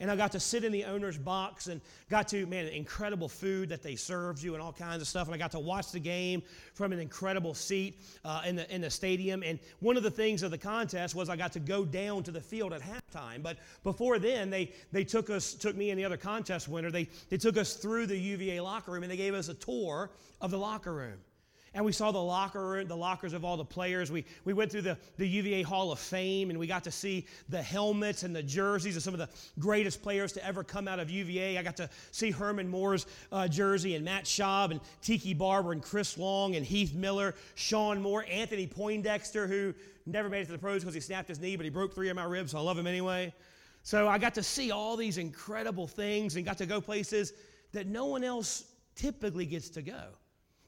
And 0.00 0.10
I 0.10 0.16
got 0.16 0.32
to 0.32 0.40
sit 0.40 0.64
in 0.64 0.72
the 0.72 0.84
owner's 0.84 1.18
box 1.18 1.68
and 1.68 1.80
got 2.10 2.28
to, 2.28 2.46
man, 2.46 2.66
incredible 2.66 3.28
food 3.28 3.68
that 3.68 3.82
they 3.82 3.94
served 3.94 4.42
you 4.42 4.54
and 4.54 4.62
all 4.62 4.72
kinds 4.72 5.00
of 5.00 5.08
stuff. 5.08 5.26
And 5.26 5.34
I 5.34 5.38
got 5.38 5.52
to 5.52 5.60
watch 5.60 5.92
the 5.92 6.00
game 6.00 6.42
from 6.74 6.92
an 6.92 6.98
incredible 6.98 7.54
seat 7.54 8.00
uh, 8.24 8.42
in, 8.46 8.56
the, 8.56 8.74
in 8.74 8.80
the 8.80 8.90
stadium. 8.90 9.42
And 9.42 9.58
one 9.80 9.96
of 9.96 10.02
the 10.02 10.10
things 10.10 10.42
of 10.42 10.50
the 10.50 10.58
contest 10.58 11.14
was 11.14 11.28
I 11.28 11.36
got 11.36 11.52
to 11.52 11.60
go 11.60 11.84
down 11.84 12.22
to 12.24 12.30
the 12.30 12.40
field 12.40 12.72
at 12.72 12.80
halftime. 12.80 13.42
But 13.42 13.58
before 13.82 14.18
then, 14.18 14.50
they, 14.50 14.72
they 14.92 15.04
took 15.04 15.30
us, 15.30 15.54
took 15.54 15.76
me 15.76 15.90
and 15.90 15.98
the 15.98 16.04
other 16.04 16.16
contest 16.16 16.68
winner, 16.68 16.90
they, 16.90 17.08
they 17.28 17.36
took 17.36 17.56
us 17.56 17.74
through 17.74 18.06
the 18.06 18.18
UVA 18.18 18.60
locker 18.60 18.92
room 18.92 19.02
and 19.02 19.12
they 19.12 19.16
gave 19.16 19.34
us 19.34 19.48
a 19.48 19.54
tour 19.54 20.10
of 20.40 20.50
the 20.50 20.58
locker 20.58 20.92
room 20.92 21.18
and 21.74 21.84
we 21.84 21.92
saw 21.92 22.12
the 22.12 22.22
locker 22.22 22.84
the 22.84 22.96
lockers 22.96 23.32
of 23.32 23.44
all 23.44 23.56
the 23.56 23.64
players. 23.64 24.10
We, 24.10 24.24
we 24.44 24.52
went 24.52 24.70
through 24.70 24.82
the, 24.82 24.96
the 25.16 25.26
UVA 25.26 25.62
Hall 25.62 25.90
of 25.92 25.98
Fame 25.98 26.50
and 26.50 26.58
we 26.58 26.66
got 26.66 26.84
to 26.84 26.90
see 26.90 27.26
the 27.48 27.60
helmets 27.60 28.22
and 28.22 28.34
the 28.34 28.42
jerseys 28.42 28.96
of 28.96 29.02
some 29.02 29.12
of 29.14 29.18
the 29.18 29.28
greatest 29.58 30.02
players 30.02 30.32
to 30.34 30.46
ever 30.46 30.62
come 30.62 30.86
out 30.86 31.00
of 31.00 31.10
UVA. 31.10 31.58
I 31.58 31.62
got 31.62 31.76
to 31.76 31.90
see 32.12 32.30
Herman 32.30 32.68
Moore's 32.68 33.06
uh, 33.32 33.48
jersey 33.48 33.96
and 33.96 34.04
Matt 34.04 34.24
Schaub 34.24 34.70
and 34.70 34.80
Tiki 35.02 35.34
Barber 35.34 35.72
and 35.72 35.82
Chris 35.82 36.16
Long 36.16 36.54
and 36.54 36.64
Heath 36.64 36.94
Miller, 36.94 37.34
Shawn 37.56 38.00
Moore, 38.00 38.24
Anthony 38.30 38.66
Poindexter, 38.66 39.46
who 39.46 39.74
never 40.06 40.28
made 40.28 40.42
it 40.42 40.46
to 40.46 40.52
the 40.52 40.58
pros 40.58 40.82
because 40.82 40.94
he 40.94 41.00
snapped 41.00 41.28
his 41.28 41.40
knee, 41.40 41.56
but 41.56 41.64
he 41.64 41.70
broke 41.70 41.94
three 41.94 42.08
of 42.08 42.16
my 42.16 42.24
ribs, 42.24 42.52
so 42.52 42.58
I 42.58 42.60
love 42.60 42.78
him 42.78 42.86
anyway. 42.86 43.32
So 43.82 44.08
I 44.08 44.18
got 44.18 44.34
to 44.34 44.42
see 44.42 44.70
all 44.70 44.96
these 44.96 45.18
incredible 45.18 45.86
things 45.86 46.36
and 46.36 46.44
got 46.44 46.58
to 46.58 46.66
go 46.66 46.80
places 46.80 47.32
that 47.72 47.86
no 47.86 48.06
one 48.06 48.24
else 48.24 48.64
typically 48.94 49.44
gets 49.44 49.68
to 49.70 49.82
go. 49.82 50.02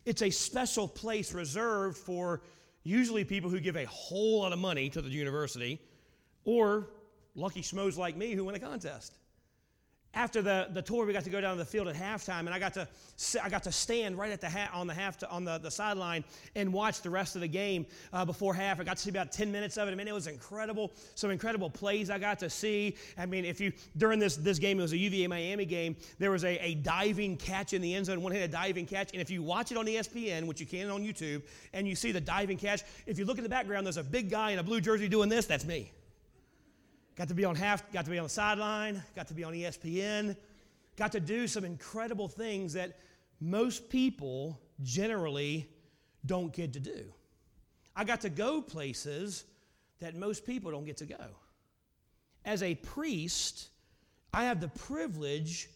It's 0.07 0.23
a 0.23 0.31
special 0.31 0.89
place 0.89 1.35
reserved 1.35 1.99
for 1.99 2.41
usually 2.85 3.25
people 3.25 3.51
who 3.51 3.61
give 3.61 3.77
a 3.77 3.85
whole 3.87 4.41
lot 4.41 4.53
of 4.53 4.59
money 4.61 4.89
to 4.91 5.03
the 5.03 5.11
university 5.11 5.81
or 6.45 6.89
lucky 7.35 7.61
schmoes 7.61 7.99
like 7.99 8.17
me 8.17 8.33
who 8.33 8.45
win 8.45 8.55
a 8.55 8.61
contest. 8.61 9.19
After 10.17 10.41
the, 10.41 10.69
the 10.73 10.81
tour, 10.81 11.05
we 11.05 11.13
got 11.13 11.25
to 11.25 11.31
go 11.31 11.43
down 11.43 11.57
to 11.57 11.59
the 11.59 11.69
field 11.69 11.89
at 11.89 11.95
halftime, 11.95 12.41
and 12.41 12.49
I 12.49 12.59
got 12.59 12.73
to 12.75 12.89
I 13.43 13.51
got 13.51 13.63
to 13.65 13.73
stand 13.73 14.19
right 14.19 14.33
at 14.33 14.41
the 14.41 14.49
ha- 14.49 14.71
on 14.73 14.87
the 14.87 14.95
half 14.95 15.23
on 15.31 15.45
the, 15.45 15.59
the 15.59 15.71
sideline 15.71 16.25
and 16.55 16.73
watch 16.73 17.03
the 17.03 17.11
rest 17.11 17.35
of 17.35 17.43
the 17.43 17.49
game 17.49 17.87
uh, 18.15 18.25
before 18.25 18.55
half. 18.55 18.81
I 18.81 18.85
got 18.85 18.97
to 18.97 19.03
see 19.03 19.11
about 19.11 19.31
10 19.31 19.53
minutes 19.53 19.77
of 19.77 19.89
it. 19.89 19.93
I 19.93 19.95
mean, 19.95 20.09
it 20.09 20.15
was 20.15 20.27
incredible. 20.27 20.93
Some 21.15 21.31
incredible 21.31 21.69
plays 21.69 22.09
I 22.09 22.19
got 22.19 22.39
to 22.41 22.51
see. 22.51 22.97
I 23.19 23.27
mean, 23.27 23.45
if 23.45 23.61
you 23.61 23.73
during 23.99 24.19
this 24.19 24.37
this 24.37 24.59
game, 24.59 24.79
it 24.79 24.83
was 24.83 24.93
a 24.93 24.99
UVA 24.99 25.27
Miami 25.29 25.67
game. 25.67 25.97
There 26.19 26.31
was 26.31 26.45
a, 26.45 26.59
a 26.65 26.75
diving 26.77 27.37
catch 27.37 27.75
in 27.75 27.83
the 27.83 27.95
end 27.95 28.07
zone, 28.07 28.23
one-handed 28.23 28.51
diving 28.51 28.87
catch, 28.87 29.13
and 29.13 29.21
if 29.21 29.29
you 29.31 29.43
watch 29.43 29.71
it 29.71 29.77
on 29.77 29.85
ESPN, 29.85 30.47
which 30.47 30.61
you 30.61 30.67
can 30.67 30.89
on 30.89 31.05
YouTube, 31.05 31.43
and 31.75 31.87
you 31.87 31.95
see 31.95 32.11
the 32.11 32.21
diving 32.23 32.57
catch, 32.57 32.83
if 33.05 33.19
you 33.19 33.27
look 33.27 33.37
in 33.37 33.45
the 33.45 33.51
background, 33.51 33.87
there's 33.87 33.99
a 33.99 34.03
big 34.03 34.31
guy 34.31 34.53
in 34.53 34.59
a 34.59 34.63
blue 34.63 34.81
jersey 34.81 35.09
doing 35.09 35.29
this. 35.29 35.45
That's 35.45 35.67
me. 35.67 35.93
Got 37.17 37.29
to 37.29 37.35
be 37.35 37.45
on 37.47 37.57
half, 37.57 37.91
got 37.93 38.05
to 38.05 38.11
be 38.11 38.19
on 38.19 38.25
the 38.25 38.31
sideline, 38.31 39.03
got 39.15 39.27
to 39.29 39.35
be 39.35 39.43
on 39.43 39.55
ESPN, 39.55 40.37
got 40.97 41.13
to 41.13 41.21
do 41.21 41.49
some 41.49 41.65
incredible 41.65 42.29
things 42.29 42.75
that 42.75 42.99
most 43.41 43.89
people 43.89 44.61
generally 44.83 45.67
don't 46.27 46.53
get 46.53 46.75
to 46.75 46.81
do. 46.81 47.13
I 47.95 48.05
got 48.05 48.21
to 48.23 48.29
go 48.29 48.61
places 48.61 49.45
that 50.01 50.15
most 50.15 50.45
people 50.45 50.71
don't 50.71 50.85
get 50.85 50.99
to 50.99 51.07
go. 51.07 51.25
As 52.45 52.63
a 52.63 52.75
priest, 52.75 53.71
I 54.35 54.45
have 54.45 54.61
the 54.61 54.69
privilege 54.69 55.69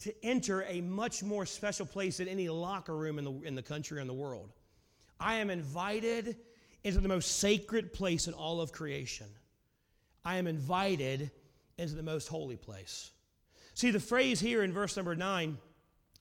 to 0.00 0.14
enter 0.24 0.64
a 0.68 0.82
much 0.82 1.22
more 1.22 1.46
special 1.46 1.86
place 1.86 2.18
than 2.18 2.28
any 2.28 2.48
locker 2.50 2.94
room 2.94 3.18
in 3.18 3.24
the, 3.24 3.32
in 3.44 3.54
the 3.54 3.62
country 3.62 3.98
or 3.98 4.00
in 4.02 4.06
the 4.06 4.12
world. 4.12 4.52
I 5.18 5.36
am 5.36 5.48
invited 5.48 6.36
into 6.84 7.00
the 7.00 7.08
most 7.08 7.38
sacred 7.38 7.92
place 7.94 8.26
in 8.26 8.34
all 8.34 8.60
of 8.60 8.72
creation. 8.72 9.28
I 10.24 10.36
am 10.36 10.46
invited 10.46 11.30
into 11.78 11.94
the 11.94 12.02
most 12.02 12.28
holy 12.28 12.56
place. 12.56 13.10
See, 13.74 13.90
the 13.90 14.00
phrase 14.00 14.40
here 14.40 14.62
in 14.62 14.72
verse 14.72 14.96
number 14.96 15.14
nine 15.16 15.58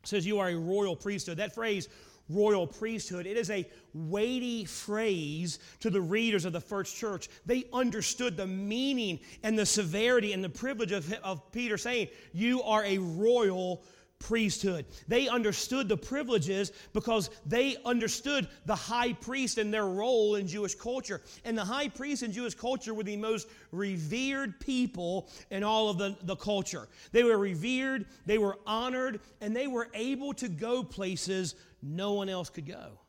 says, 0.04 0.26
You 0.26 0.40
are 0.40 0.50
a 0.50 0.56
royal 0.56 0.96
priesthood. 0.96 1.38
That 1.38 1.54
phrase, 1.54 1.90
royal 2.30 2.66
priesthood, 2.66 3.28
it 3.28 3.38
is 3.38 3.50
a 3.50 3.68
weighty 3.94 4.66
phrase 4.66 5.60
to 5.82 5.90
the 5.90 6.02
readers 6.02 6.46
of 6.46 6.54
the 6.54 6.62
first 6.62 6.96
church. 6.96 7.30
They 7.46 7.66
understood 7.74 8.38
the 8.38 8.48
meaning 8.48 9.20
and 9.44 9.58
the 9.58 9.66
severity 9.66 10.34
and 10.34 10.44
the 10.44 10.50
privilege 10.50 10.92
of, 10.92 11.12
of 11.24 11.52
Peter 11.52 11.78
saying, 11.78 12.08
You 12.34 12.64
are 12.64 12.84
a 12.86 12.98
royal 12.98 13.84
priesthood. 14.22 14.86
They 15.08 15.28
understood 15.28 15.90
the 15.90 15.98
privileges 15.98 16.72
because 16.94 17.30
they 17.46 17.76
understood 17.84 18.48
the 18.66 18.76
high 18.76 19.14
priest 19.14 19.58
and 19.58 19.74
their 19.74 19.88
role 19.88 20.36
in 20.36 20.48
Jewish 20.48 20.76
culture. 20.76 21.22
And 21.44 21.58
the 21.58 21.66
high 21.66 21.90
priest 21.90 22.24
in 22.24 22.32
Jewish 22.32 22.54
culture 22.54 22.94
were 22.94 23.04
the 23.04 23.18
most 23.18 23.48
revered 23.72 24.60
people 24.60 25.30
in 25.50 25.64
all 25.64 25.90
of 25.90 25.98
the, 25.98 26.16
the 26.24 26.36
culture. 26.36 26.88
They 27.12 27.24
were 27.24 27.38
revered, 27.38 28.06
they 28.26 28.38
were 28.38 28.58
honored, 28.66 29.20
and 29.42 29.56
they 29.56 29.68
were 29.68 29.90
able 29.94 30.34
to 30.36 30.48
go 30.48 30.84
places 30.84 31.56
no 31.82 32.14
one 32.14 32.30
else 32.30 32.50
could 32.50 32.68
go. 32.68 33.00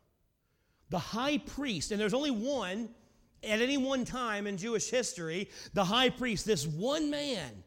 The 0.90 0.98
high 0.98 1.38
priest, 1.38 1.92
and 1.92 2.00
there's 2.00 2.14
only 2.14 2.30
one 2.30 2.88
at 3.44 3.60
any 3.60 3.76
one 3.76 4.04
time 4.04 4.46
in 4.46 4.56
Jewish 4.56 4.88
history, 4.88 5.50
the 5.74 5.84
high 5.84 6.10
priest, 6.10 6.46
this 6.46 6.66
one 6.66 7.10
man, 7.10 7.64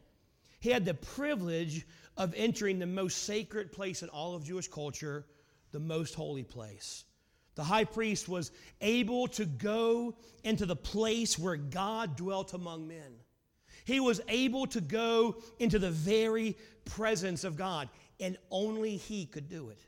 he 0.58 0.70
had 0.70 0.84
the 0.84 0.94
privilege 0.94 1.86
of 2.16 2.34
entering 2.36 2.78
the 2.78 2.86
most 2.86 3.24
sacred 3.24 3.72
place 3.72 4.02
in 4.02 4.08
all 4.08 4.34
of 4.34 4.44
Jewish 4.44 4.68
culture, 4.68 5.26
the 5.72 5.80
most 5.80 6.14
holy 6.14 6.44
place. 6.44 7.04
The 7.54 7.64
high 7.64 7.84
priest 7.84 8.28
was 8.28 8.52
able 8.80 9.28
to 9.28 9.44
go 9.44 10.14
into 10.44 10.66
the 10.66 10.76
place 10.76 11.38
where 11.38 11.56
God 11.56 12.16
dwelt 12.16 12.52
among 12.52 12.86
men. 12.86 13.16
He 13.84 14.00
was 14.00 14.20
able 14.28 14.66
to 14.68 14.80
go 14.80 15.36
into 15.58 15.78
the 15.78 15.90
very 15.90 16.56
presence 16.84 17.44
of 17.44 17.56
God, 17.56 17.88
and 18.20 18.36
only 18.50 18.96
he 18.96 19.26
could 19.26 19.48
do 19.48 19.70
it. 19.70 19.78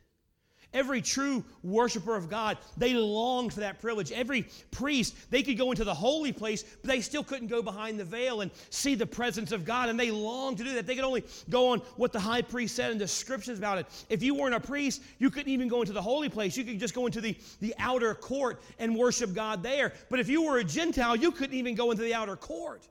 Every 0.75 1.01
true 1.01 1.43
worshiper 1.63 2.15
of 2.15 2.29
God, 2.29 2.59
they 2.77 2.93
longed 2.93 3.55
for 3.55 3.61
that 3.61 3.81
privilege. 3.81 4.13
Every 4.13 4.47
priest, 4.71 5.17
they 5.31 5.43
could 5.43 5.57
go 5.57 5.71
into 5.71 5.83
the 5.83 5.95
holy 5.95 6.31
place, 6.31 6.63
but 6.63 6.91
they 6.91 7.01
still 7.01 7.25
couldn't 7.25 7.47
go 7.47 7.63
behind 7.63 7.99
the 7.99 8.05
veil 8.05 8.43
and 8.43 8.51
see 8.69 8.95
the 8.95 9.07
presence 9.07 9.51
of 9.51 9.65
God. 9.65 9.89
And 9.89 9.99
they 9.99 10.11
longed 10.11 10.59
to 10.59 10.65
do 10.65 10.75
that. 10.75 10.87
They 10.87 10.95
could 10.95 11.05
only 11.05 11.25
go 11.49 11.69
on 11.71 11.79
what 11.97 12.13
the 12.13 12.21
high 12.21 12.43
priest 12.43 12.77
said 12.77 12.93
in 12.93 12.99
descriptions 12.99 13.59
about 13.59 13.79
it. 13.79 13.87
If 14.11 14.23
you 14.23 14.35
weren't 14.35 14.55
a 14.55 14.61
priest, 14.61 15.03
you 15.19 15.31
couldn't 15.31 15.51
even 15.51 15.69
go 15.69 15.81
into 15.81 15.95
the 15.95 16.03
holy 16.03 16.29
place. 16.29 16.55
You 16.55 16.65
could 16.65 16.79
just 16.79 16.95
go 16.95 17.07
into 17.07 17.23
the, 17.23 17.35
the 17.61 17.75
outer 17.79 18.15
court 18.15 18.61
and 18.79 18.95
worship 18.95 19.33
God 19.33 19.63
there. 19.63 19.95
But 20.11 20.21
if 20.21 20.29
you 20.29 20.43
were 20.43 20.59
a 20.59 20.65
Gentile, 20.65 21.17
you 21.17 21.33
couldn't 21.33 21.57
even 21.57 21.77
go 21.77 21.93
into 21.93 22.03
the 22.03 22.13
outer 22.13 22.37
court. 22.37 22.87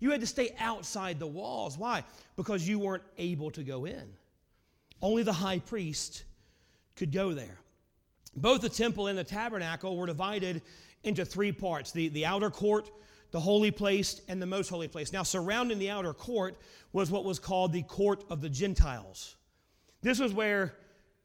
You 0.00 0.10
had 0.10 0.20
to 0.22 0.26
stay 0.26 0.56
outside 0.58 1.20
the 1.20 1.28
walls. 1.28 1.78
Why? 1.78 2.02
Because 2.34 2.66
you 2.66 2.80
weren't 2.80 3.04
able 3.16 3.52
to 3.52 3.62
go 3.62 3.84
in. 3.84 4.12
Only 5.00 5.22
the 5.22 5.32
high 5.32 5.60
priest 5.60 6.24
could 6.96 7.12
go 7.12 7.32
there. 7.32 7.58
Both 8.36 8.62
the 8.62 8.68
temple 8.68 9.08
and 9.08 9.18
the 9.18 9.24
tabernacle 9.24 9.96
were 9.96 10.06
divided 10.06 10.62
into 11.04 11.24
three 11.24 11.52
parts 11.52 11.92
the, 11.92 12.08
the 12.08 12.26
outer 12.26 12.50
court, 12.50 12.90
the 13.30 13.40
holy 13.40 13.70
place, 13.70 14.20
and 14.28 14.40
the 14.40 14.46
most 14.46 14.68
holy 14.68 14.88
place. 14.88 15.12
Now, 15.12 15.22
surrounding 15.22 15.78
the 15.78 15.90
outer 15.90 16.14
court 16.14 16.56
was 16.92 17.10
what 17.10 17.24
was 17.24 17.38
called 17.38 17.72
the 17.72 17.82
court 17.82 18.24
of 18.30 18.40
the 18.40 18.48
Gentiles. 18.48 19.36
This 20.02 20.18
was 20.18 20.32
where 20.32 20.74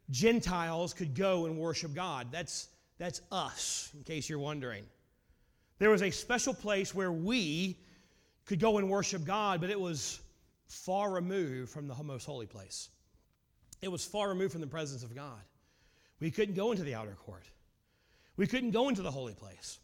Gentiles 0.10 0.94
could 0.94 1.16
go 1.16 1.46
and 1.46 1.58
worship 1.58 1.94
God. 1.94 2.28
That's, 2.32 2.70
that's 2.98 3.22
us, 3.32 3.92
in 3.96 4.04
case 4.04 4.30
you're 4.30 4.40
wondering. 4.40 4.84
There 5.80 5.90
was 5.90 6.02
a 6.02 6.12
special 6.12 6.54
place 6.54 6.96
where 6.96 7.12
we 7.12 7.78
could 8.46 8.60
go 8.60 8.78
and 8.78 8.90
worship 8.90 9.26
God, 9.26 9.62
but 9.62 9.70
it 9.70 9.80
was 9.80 10.20
far 10.68 11.12
removed 11.12 11.70
from 11.72 11.88
the 11.88 11.96
most 12.04 12.26
holy 12.26 12.46
place. 12.46 12.90
It 13.82 13.90
was 13.90 14.04
far 14.06 14.30
removed 14.30 14.54
from 14.54 14.62
the 14.62 14.68
presence 14.68 15.04
of 15.04 15.14
God. 15.14 15.42
We 16.20 16.32
couldn't 16.32 16.56
go 16.56 16.72
into 16.72 16.84
the 16.84 16.96
outer 16.96 17.16
court. 17.26 17.44
We 18.36 18.48
couldn't 18.48 18.72
go 18.72 18.90
into 18.90 19.02
the 19.02 19.12
holy 19.12 19.34
place. 19.34 19.80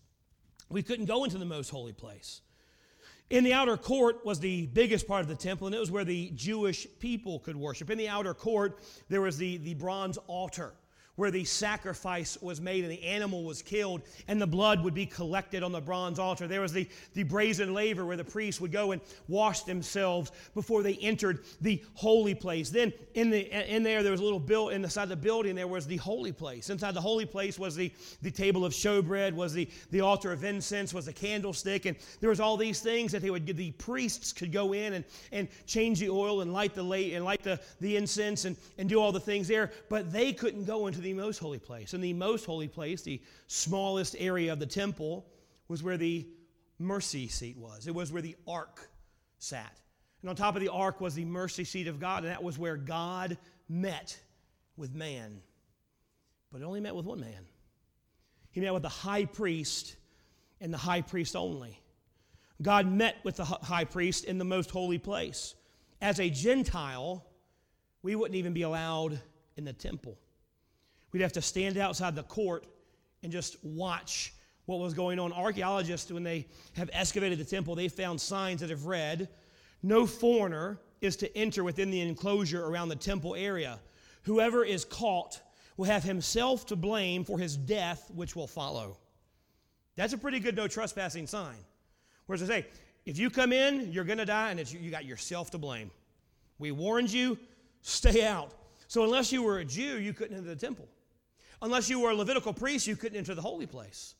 We 0.70 0.84
couldn't 0.84 1.06
go 1.06 1.24
into 1.24 1.38
the 1.38 1.46
most 1.46 1.70
holy 1.70 1.94
place. 1.94 2.42
In 3.30 3.44
the 3.44 3.54
outer 3.54 3.78
court 3.78 4.26
was 4.26 4.40
the 4.40 4.68
biggest 4.68 5.08
part 5.08 5.22
of 5.22 5.28
the 5.28 5.36
temple, 5.36 5.68
and 5.68 5.76
it 5.76 5.80
was 5.80 5.92
where 5.92 6.04
the 6.04 6.32
Jewish 6.36 6.88
people 7.00 7.40
could 7.40 7.56
worship. 7.56 7.90
In 7.90 7.98
the 7.98 8.10
outer 8.10 8.34
court, 8.34 8.80
there 9.10 9.22
was 9.22 9.38
the, 9.38 9.58
the 9.58 9.74
bronze 9.74 10.18
altar 10.28 10.74
where 11.16 11.32
the 11.32 11.44
sacrifice 11.44 12.38
was 12.42 12.60
made 12.60 12.84
and 12.84 12.92
the 12.92 13.04
animal 13.04 13.44
was 13.44 13.62
killed 13.62 14.02
and 14.28 14.42
the 14.42 14.48
blood 14.48 14.84
would 14.84 14.94
be 14.94 15.06
collected 15.06 15.64
on 15.64 15.72
the 15.72 15.80
bronze 15.82 16.20
altar. 16.20 16.48
There 16.48 16.62
was 16.62 16.74
the, 16.74 16.88
the 17.14 17.24
brazen 17.24 17.74
laver 17.74 18.06
where 18.06 18.18
the 18.18 18.24
priests 18.24 18.60
would 18.60 18.72
go 18.72 18.92
and 18.92 19.02
wash 19.28 19.62
themselves 19.62 20.32
before 20.54 20.84
they 20.84 20.96
entered 20.96 21.46
the 21.62 21.84
holy 21.94 22.34
place. 22.34 22.70
Then 22.70 22.92
in, 23.14 23.30
the, 23.30 23.74
in 23.74 23.84
there, 23.84 24.02
there 24.02 24.12
was 24.12 24.22
a 24.22 24.24
little 24.24 24.40
build, 24.40 24.74
in 24.74 24.82
the 24.82 24.90
side 24.90 25.04
of 25.04 25.10
the 25.10 25.16
building, 25.16 25.56
there 25.56 25.68
was 25.68 25.86
the 25.86 25.98
holy 25.98 26.32
place. 26.32 26.70
Inside 26.70 26.94
the 26.94 27.02
holy 27.02 27.26
place 27.26 27.60
was 27.60 27.76
the, 27.76 27.92
the 28.22 28.32
table 28.32 28.66
of 28.66 28.74
showbread, 28.74 29.34
was 29.34 29.54
the, 29.54 29.70
the 29.92 30.02
altar 30.02 30.32
of 30.32 30.44
incense, 30.44 30.94
was 30.94 31.06
the 31.06 31.14
candlestick, 31.14 31.86
and 31.86 31.96
there 32.20 32.30
was 32.30 32.40
all 32.40 32.58
these 32.58 32.82
things 32.82 33.12
that 33.12 33.22
they 33.22 33.30
would 33.30 33.46
the 33.46 33.72
priests 33.72 34.34
could 34.34 34.52
go 34.52 34.74
in 34.74 34.94
and, 34.94 35.06
and 35.32 35.48
change 35.68 36.00
the 36.00 36.10
oil 36.10 36.42
and 36.42 36.54
light 36.54 36.74
the 36.74 36.84
and 37.14 37.26
light 37.26 37.44
the, 37.44 37.60
the 37.82 37.96
incense 37.96 38.46
and, 38.46 38.56
and 38.78 38.90
do 38.90 39.00
all 39.00 39.12
the 39.12 39.20
things 39.20 39.48
there, 39.48 39.72
but 39.90 40.12
they 40.12 40.34
couldn't 40.34 40.66
go 40.66 40.88
into 40.88 41.02
the 41.04 41.14
most 41.14 41.38
holy 41.40 41.60
place. 41.60 41.94
And 41.94 42.04
the 42.04 42.14
most 42.14 42.46
holy 42.46 42.68
place, 42.68 43.02
the 43.02 43.22
smallest 43.48 44.16
area 44.18 44.52
of 44.52 44.60
the 44.60 44.66
temple, 44.66 45.26
was 45.68 45.84
where 45.84 45.98
the 45.98 46.28
mercy 46.80 47.28
seat 47.28 47.58
was. 47.58 47.88
It 47.88 47.96
was 47.96 48.12
where 48.12 48.22
the 48.22 48.36
ark 48.48 48.90
sat. 49.38 49.80
And 50.22 50.30
on 50.30 50.36
top 50.36 50.56
of 50.56 50.62
the 50.62 50.70
ark 50.70 51.02
was 51.02 51.16
the 51.16 51.26
mercy 51.26 51.64
seat 51.64 51.88
of 51.88 52.00
God, 52.00 52.24
and 52.24 52.32
that 52.32 52.44
was 52.44 52.58
where 52.58 52.78
God 52.78 53.38
met 53.68 54.18
with 54.78 54.96
man. 54.96 55.42
But 56.52 56.62
it 56.62 56.66
only 56.66 56.80
met 56.80 56.96
with 56.96 57.06
one 57.06 57.20
man. 57.20 57.46
He 58.52 58.62
met 58.62 58.74
with 58.74 58.84
the 58.84 58.90
high 58.90 59.26
priest 59.26 59.96
and 60.62 60.74
the 60.74 60.78
high 60.78 61.02
priest 61.02 61.36
only. 61.36 61.82
God 62.62 62.88
met 62.88 63.18
with 63.24 63.36
the 63.36 63.46
high 63.46 63.84
priest 63.84 64.24
in 64.26 64.38
the 64.38 64.46
most 64.46 64.72
holy 64.72 64.98
place. 64.98 65.56
As 66.02 66.20
a 66.20 66.30
Gentile, 66.30 67.26
we 68.02 68.16
wouldn't 68.16 68.36
even 68.36 68.54
be 68.54 68.62
allowed 68.62 69.20
in 69.58 69.66
the 69.66 69.74
temple. 69.74 70.18
We'd 71.14 71.22
have 71.22 71.34
to 71.34 71.42
stand 71.42 71.78
outside 71.78 72.16
the 72.16 72.24
court 72.24 72.66
and 73.22 73.32
just 73.32 73.64
watch 73.64 74.34
what 74.66 74.80
was 74.80 74.94
going 74.94 75.20
on. 75.20 75.32
Archaeologists, 75.32 76.12
when 76.12 76.24
they 76.24 76.48
have 76.76 76.90
excavated 76.92 77.38
the 77.38 77.46
temple, 77.46 77.76
they 77.76 77.88
found 77.88 78.20
signs 78.20 78.62
that 78.62 78.70
have 78.70 78.86
read, 78.86 79.30
No 79.84 80.06
foreigner 80.08 80.80
is 81.02 81.16
to 81.18 81.38
enter 81.38 81.64
within 81.64 81.92
the 81.92 82.02
enclosure 82.02 82.66
around 82.66 82.90
the 82.90 82.96
temple 82.96 83.36
area. 83.36 83.80
Whoever 84.24 84.66
is 84.66 84.86
caught 84.86 85.42
will 85.78 85.86
have 85.86 86.04
himself 86.04 86.66
to 86.68 86.76
blame 86.76 87.24
for 87.24 87.38
his 87.38 87.58
death, 87.58 88.10
which 88.16 88.36
will 88.36 88.48
follow. 88.48 88.98
That's 89.96 90.14
a 90.14 90.18
pretty 90.18 90.40
good 90.40 90.56
no 90.56 90.68
trespassing 90.68 91.28
sign. 91.28 91.58
Whereas 92.26 92.42
I 92.44 92.48
say, 92.48 92.66
if 93.06 93.20
you 93.20 93.30
come 93.30 93.52
in, 93.52 93.92
you're 93.92 94.06
going 94.06 94.18
to 94.18 94.26
die, 94.26 94.52
and 94.52 94.72
you 94.72 94.90
got 94.90 95.06
yourself 95.06 95.52
to 95.52 95.58
blame. 95.58 95.92
We 96.58 96.72
warned 96.72 97.12
you, 97.12 97.38
stay 97.82 98.26
out. 98.26 98.54
So, 98.88 99.04
unless 99.04 99.32
you 99.32 99.44
were 99.44 99.60
a 99.60 99.66
Jew, 99.66 100.00
you 100.00 100.14
couldn't 100.14 100.38
enter 100.38 100.50
the 100.50 100.56
temple. 100.56 100.88
Unless 101.64 101.90
you 101.90 102.02
were 102.02 102.12
a 102.12 102.16
Levitical 102.16 102.54
priest, 102.54 102.86
you 102.88 102.98
couldn't 102.98 103.18
enter 103.18 103.34
the 103.34 103.42
holy 103.42 103.66
place. 103.66 104.16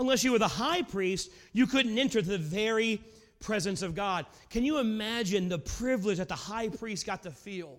Unless 0.00 0.24
you 0.24 0.32
were 0.32 0.38
the 0.40 0.48
high 0.48 0.82
priest, 0.82 1.30
you 1.52 1.66
couldn't 1.66 1.96
enter 1.96 2.20
the 2.20 2.38
very 2.38 3.00
presence 3.38 3.82
of 3.82 3.94
God. 3.94 4.26
Can 4.50 4.64
you 4.64 4.78
imagine 4.78 5.48
the 5.48 5.60
privilege 5.60 6.18
that 6.18 6.28
the 6.28 6.34
high 6.34 6.68
priest 6.68 7.06
got 7.06 7.22
to 7.22 7.30
feel? 7.30 7.78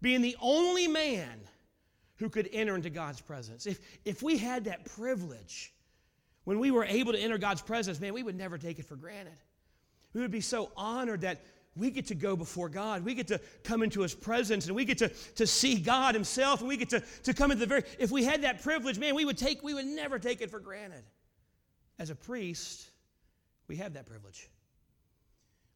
Being 0.00 0.22
the 0.22 0.36
only 0.40 0.86
man 0.86 1.40
who 2.18 2.30
could 2.30 2.48
enter 2.52 2.76
into 2.76 2.90
God's 2.90 3.20
presence. 3.20 3.66
If, 3.66 3.80
if 4.04 4.22
we 4.22 4.38
had 4.38 4.66
that 4.66 4.84
privilege, 4.84 5.74
when 6.44 6.60
we 6.60 6.70
were 6.70 6.84
able 6.84 7.12
to 7.12 7.18
enter 7.18 7.38
God's 7.38 7.60
presence, 7.60 8.00
man, 8.00 8.14
we 8.14 8.22
would 8.22 8.36
never 8.36 8.56
take 8.56 8.78
it 8.78 8.86
for 8.86 8.94
granted. 8.94 9.34
We 10.12 10.20
would 10.20 10.30
be 10.30 10.40
so 10.40 10.70
honored 10.76 11.22
that 11.22 11.40
we 11.76 11.90
get 11.90 12.06
to 12.06 12.14
go 12.14 12.36
before 12.36 12.68
God. 12.68 13.04
We 13.04 13.14
get 13.14 13.26
to 13.28 13.40
come 13.64 13.82
into 13.82 14.02
His 14.02 14.14
presence 14.14 14.66
and 14.66 14.76
we 14.76 14.84
get 14.84 14.98
to, 14.98 15.08
to 15.08 15.46
see 15.46 15.76
God 15.76 16.14
Himself 16.14 16.60
and 16.60 16.68
we 16.68 16.76
get 16.76 16.90
to, 16.90 17.02
to 17.24 17.34
come 17.34 17.50
into 17.50 17.60
the 17.60 17.66
very. 17.66 17.82
If 17.98 18.10
we 18.10 18.24
had 18.24 18.42
that 18.42 18.62
privilege, 18.62 18.98
man, 18.98 19.14
we 19.14 19.24
would 19.24 19.38
take, 19.38 19.62
we 19.62 19.74
would 19.74 19.86
never 19.86 20.18
take 20.18 20.40
it 20.40 20.50
for 20.50 20.60
granted. 20.60 21.02
As 21.98 22.10
a 22.10 22.14
priest, 22.14 22.90
we 23.66 23.76
have 23.76 23.94
that 23.94 24.06
privilege. 24.06 24.48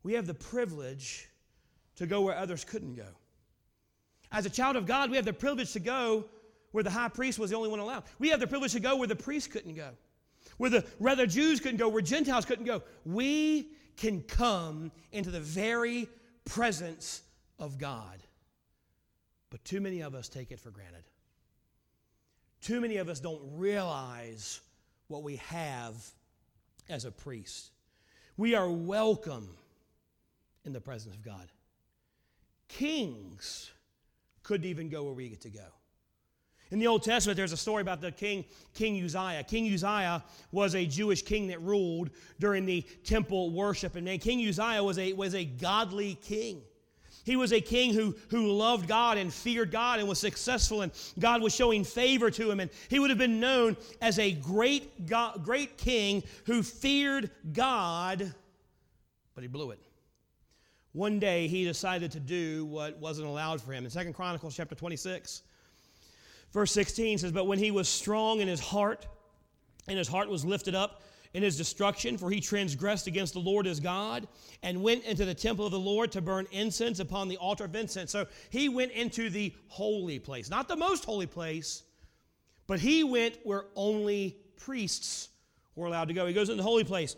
We 0.02 0.14
have 0.14 0.26
the 0.26 0.34
privilege 0.34 1.28
to 1.96 2.06
go 2.06 2.22
where 2.22 2.36
others 2.36 2.64
couldn't 2.64 2.94
go. 2.94 3.08
As 4.30 4.46
a 4.46 4.50
child 4.50 4.76
of 4.76 4.86
God, 4.86 5.10
we 5.10 5.16
have 5.16 5.24
the 5.24 5.32
privilege 5.32 5.72
to 5.72 5.80
go 5.80 6.26
where 6.72 6.84
the 6.84 6.90
high 6.90 7.08
priest 7.08 7.38
was 7.38 7.50
the 7.50 7.56
only 7.56 7.70
one 7.70 7.80
allowed. 7.80 8.04
We 8.18 8.28
have 8.28 8.40
the 8.40 8.46
privilege 8.46 8.72
to 8.72 8.80
go 8.80 8.96
where 8.96 9.08
the 9.08 9.16
priest 9.16 9.50
couldn't 9.50 9.74
go, 9.74 9.90
where 10.58 10.70
the 10.70 10.84
rather 11.00 11.26
Jews 11.26 11.60
couldn't 11.60 11.78
go, 11.78 11.88
where 11.88 12.02
Gentiles 12.02 12.44
couldn't 12.44 12.66
go. 12.66 12.82
We 13.04 13.70
can 13.98 14.22
come 14.22 14.90
into 15.12 15.30
the 15.30 15.40
very 15.40 16.08
presence 16.44 17.22
of 17.58 17.76
God. 17.76 18.22
But 19.50 19.64
too 19.64 19.80
many 19.80 20.00
of 20.00 20.14
us 20.14 20.28
take 20.28 20.50
it 20.50 20.60
for 20.60 20.70
granted. 20.70 21.04
Too 22.62 22.80
many 22.80 22.96
of 22.96 23.08
us 23.08 23.20
don't 23.20 23.42
realize 23.52 24.60
what 25.08 25.22
we 25.22 25.36
have 25.36 25.94
as 26.88 27.04
a 27.04 27.10
priest. 27.10 27.70
We 28.36 28.54
are 28.54 28.70
welcome 28.70 29.48
in 30.64 30.72
the 30.72 30.80
presence 30.80 31.14
of 31.14 31.22
God. 31.22 31.48
Kings 32.68 33.70
couldn't 34.42 34.66
even 34.66 34.88
go 34.88 35.04
where 35.04 35.12
we 35.12 35.28
get 35.28 35.40
to 35.42 35.50
go. 35.50 35.66
In 36.70 36.78
the 36.78 36.86
Old 36.86 37.02
Testament, 37.02 37.36
there's 37.36 37.52
a 37.52 37.56
story 37.56 37.80
about 37.80 38.00
the 38.00 38.12
king, 38.12 38.44
King 38.74 39.02
Uzziah. 39.02 39.42
King 39.44 39.72
Uzziah 39.72 40.22
was 40.52 40.74
a 40.74 40.84
Jewish 40.84 41.22
king 41.22 41.46
that 41.48 41.62
ruled 41.62 42.10
during 42.38 42.66
the 42.66 42.82
temple 43.04 43.50
worship. 43.50 43.96
And 43.96 44.20
King 44.20 44.46
Uzziah 44.46 44.84
was 44.84 44.98
a, 44.98 45.12
was 45.14 45.34
a 45.34 45.44
godly 45.44 46.16
king. 46.22 46.60
He 47.24 47.36
was 47.36 47.52
a 47.52 47.60
king 47.60 47.92
who, 47.92 48.14
who 48.30 48.52
loved 48.52 48.88
God 48.88 49.18
and 49.18 49.32
feared 49.32 49.70
God 49.70 49.98
and 49.98 50.08
was 50.08 50.18
successful, 50.18 50.82
and 50.82 50.92
God 51.18 51.42
was 51.42 51.54
showing 51.54 51.84
favor 51.84 52.30
to 52.30 52.50
him. 52.50 52.60
And 52.60 52.70
he 52.88 52.98
would 52.98 53.10
have 53.10 53.18
been 53.18 53.40
known 53.40 53.76
as 54.00 54.18
a 54.18 54.32
great, 54.32 55.06
God, 55.06 55.44
great 55.44 55.76
king 55.76 56.22
who 56.46 56.62
feared 56.62 57.30
God, 57.52 58.32
but 59.34 59.42
he 59.42 59.48
blew 59.48 59.70
it 59.70 59.80
one 60.92 61.18
day 61.20 61.46
he 61.46 61.64
decided 61.64 62.10
to 62.10 62.20
do 62.20 62.64
what 62.66 62.98
wasn't 62.98 63.26
allowed 63.28 63.60
for 63.60 63.72
him. 63.72 63.84
In 63.84 63.90
Second 63.90 64.14
Chronicles 64.14 64.56
chapter 64.56 64.74
26, 64.74 65.42
verse 66.52 66.72
16 66.72 67.18
says, 67.18 67.32
But 67.32 67.46
when 67.46 67.58
he 67.58 67.70
was 67.70 67.88
strong 67.88 68.40
in 68.40 68.48
his 68.48 68.60
heart, 68.60 69.06
and 69.88 69.96
his 69.98 70.08
heart 70.08 70.28
was 70.28 70.44
lifted 70.44 70.74
up 70.74 71.02
in 71.34 71.42
his 71.42 71.56
destruction, 71.56 72.16
for 72.16 72.30
he 72.30 72.40
transgressed 72.40 73.06
against 73.06 73.34
the 73.34 73.40
Lord 73.40 73.66
his 73.66 73.80
God, 73.80 74.26
and 74.62 74.82
went 74.82 75.04
into 75.04 75.24
the 75.24 75.34
temple 75.34 75.66
of 75.66 75.72
the 75.72 75.78
Lord 75.78 76.12
to 76.12 76.20
burn 76.20 76.46
incense 76.52 77.00
upon 77.00 77.28
the 77.28 77.36
altar 77.36 77.64
of 77.64 77.74
incense. 77.74 78.10
So 78.10 78.26
he 78.50 78.68
went 78.68 78.92
into 78.92 79.30
the 79.30 79.54
holy 79.68 80.18
place, 80.18 80.50
not 80.50 80.68
the 80.68 80.76
most 80.76 81.04
holy 81.04 81.26
place, 81.26 81.82
but 82.66 82.80
he 82.80 83.04
went 83.04 83.38
where 83.44 83.64
only 83.76 84.36
priests 84.56 85.28
were 85.74 85.86
allowed 85.86 86.08
to 86.08 86.14
go. 86.14 86.26
He 86.26 86.34
goes 86.34 86.48
into 86.48 86.62
the 86.62 86.68
holy 86.68 86.84
place. 86.84 87.16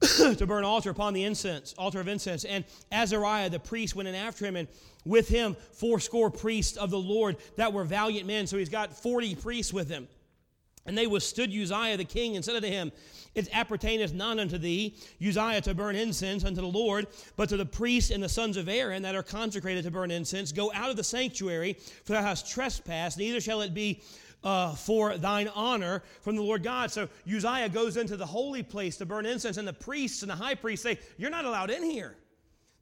to 0.36 0.46
burn 0.46 0.64
altar 0.64 0.90
upon 0.90 1.14
the 1.14 1.24
incense, 1.24 1.74
altar 1.78 2.00
of 2.00 2.08
incense. 2.08 2.44
And 2.44 2.64
Azariah 2.92 3.50
the 3.50 3.58
priest 3.58 3.94
went 3.96 4.08
in 4.08 4.14
after 4.14 4.44
him, 4.44 4.56
and 4.56 4.68
with 5.04 5.28
him 5.28 5.56
fourscore 5.72 6.30
priests 6.30 6.76
of 6.76 6.90
the 6.90 6.98
Lord 6.98 7.36
that 7.56 7.72
were 7.72 7.84
valiant 7.84 8.26
men. 8.26 8.46
So 8.46 8.56
he's 8.56 8.68
got 8.68 8.96
40 8.96 9.34
priests 9.36 9.72
with 9.72 9.88
him. 9.88 10.08
And 10.86 10.98
they 10.98 11.06
withstood 11.06 11.50
Uzziah 11.50 11.96
the 11.96 12.04
king 12.04 12.36
and 12.36 12.44
said 12.44 12.56
unto 12.56 12.68
him, 12.68 12.92
It 13.34 13.48
appertaineth 13.52 14.12
not 14.12 14.38
unto 14.38 14.58
thee, 14.58 14.96
Uzziah, 15.26 15.62
to 15.62 15.72
burn 15.72 15.96
incense 15.96 16.44
unto 16.44 16.60
the 16.60 16.66
Lord, 16.66 17.06
but 17.36 17.48
to 17.48 17.56
the 17.56 17.64
priests 17.64 18.10
and 18.10 18.22
the 18.22 18.28
sons 18.28 18.58
of 18.58 18.68
Aaron 18.68 19.02
that 19.02 19.14
are 19.14 19.22
consecrated 19.22 19.84
to 19.84 19.90
burn 19.90 20.10
incense. 20.10 20.52
Go 20.52 20.70
out 20.74 20.90
of 20.90 20.96
the 20.96 21.04
sanctuary, 21.04 21.78
for 22.04 22.12
thou 22.12 22.22
hast 22.22 22.50
trespassed, 22.50 23.16
neither 23.16 23.40
shall 23.40 23.62
it 23.62 23.72
be 23.72 24.02
uh, 24.44 24.74
for 24.74 25.16
thine 25.18 25.48
honor 25.48 26.02
from 26.20 26.36
the 26.36 26.42
Lord 26.42 26.62
God. 26.62 26.90
So 26.90 27.08
Uzziah 27.26 27.68
goes 27.68 27.96
into 27.96 28.16
the 28.16 28.26
holy 28.26 28.62
place 28.62 28.96
to 28.98 29.06
burn 29.06 29.26
incense, 29.26 29.56
and 29.56 29.66
the 29.66 29.72
priests 29.72 30.22
and 30.22 30.30
the 30.30 30.36
high 30.36 30.54
priest 30.54 30.82
say, 30.82 30.98
You're 31.16 31.30
not 31.30 31.44
allowed 31.44 31.70
in 31.70 31.82
here. 31.82 32.16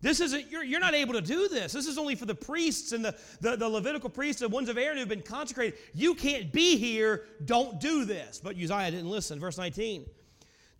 This 0.00 0.20
isn't, 0.20 0.50
you're, 0.50 0.64
you're 0.64 0.80
not 0.80 0.94
able 0.94 1.14
to 1.14 1.20
do 1.20 1.46
this. 1.46 1.72
This 1.72 1.86
is 1.86 1.96
only 1.96 2.16
for 2.16 2.26
the 2.26 2.34
priests 2.34 2.90
and 2.90 3.04
the, 3.04 3.16
the, 3.40 3.56
the 3.56 3.68
Levitical 3.68 4.10
priests, 4.10 4.40
the 4.42 4.48
ones 4.48 4.68
of 4.68 4.76
Aaron 4.76 4.98
who've 4.98 5.08
been 5.08 5.22
consecrated. 5.22 5.78
You 5.94 6.16
can't 6.16 6.52
be 6.52 6.76
here. 6.76 7.22
Don't 7.44 7.78
do 7.80 8.04
this. 8.04 8.40
But 8.42 8.56
Uzziah 8.56 8.90
didn't 8.90 9.08
listen. 9.08 9.38
Verse 9.38 9.56
19. 9.56 10.04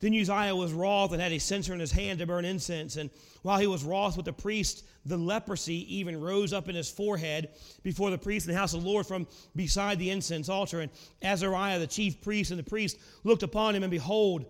Then 0.00 0.12
Uzziah 0.12 0.56
was 0.56 0.72
wroth 0.72 1.12
and 1.12 1.22
had 1.22 1.30
a 1.30 1.38
censer 1.38 1.72
in 1.72 1.78
his 1.78 1.92
hand 1.92 2.18
to 2.18 2.26
burn 2.26 2.44
incense. 2.44 2.96
And 2.96 3.10
while 3.42 3.58
he 3.58 3.66
was 3.66 3.84
wroth 3.84 4.16
with 4.16 4.26
the 4.26 4.32
priest, 4.32 4.84
the 5.04 5.16
leprosy 5.16 5.96
even 5.96 6.20
rose 6.20 6.52
up 6.52 6.68
in 6.68 6.74
his 6.74 6.90
forehead 6.90 7.50
before 7.82 8.10
the 8.10 8.18
priest 8.18 8.46
in 8.46 8.52
the 8.52 8.58
house 8.58 8.72
of 8.72 8.82
the 8.82 8.88
Lord 8.88 9.06
from 9.06 9.26
beside 9.54 9.98
the 9.98 10.10
incense 10.10 10.48
altar. 10.48 10.80
And 10.80 10.90
Azariah, 11.22 11.78
the 11.78 11.86
chief 11.86 12.20
priest, 12.20 12.50
and 12.50 12.58
the 12.58 12.68
priest 12.68 12.98
looked 13.24 13.42
upon 13.42 13.74
him, 13.74 13.82
and 13.82 13.90
behold, 13.90 14.44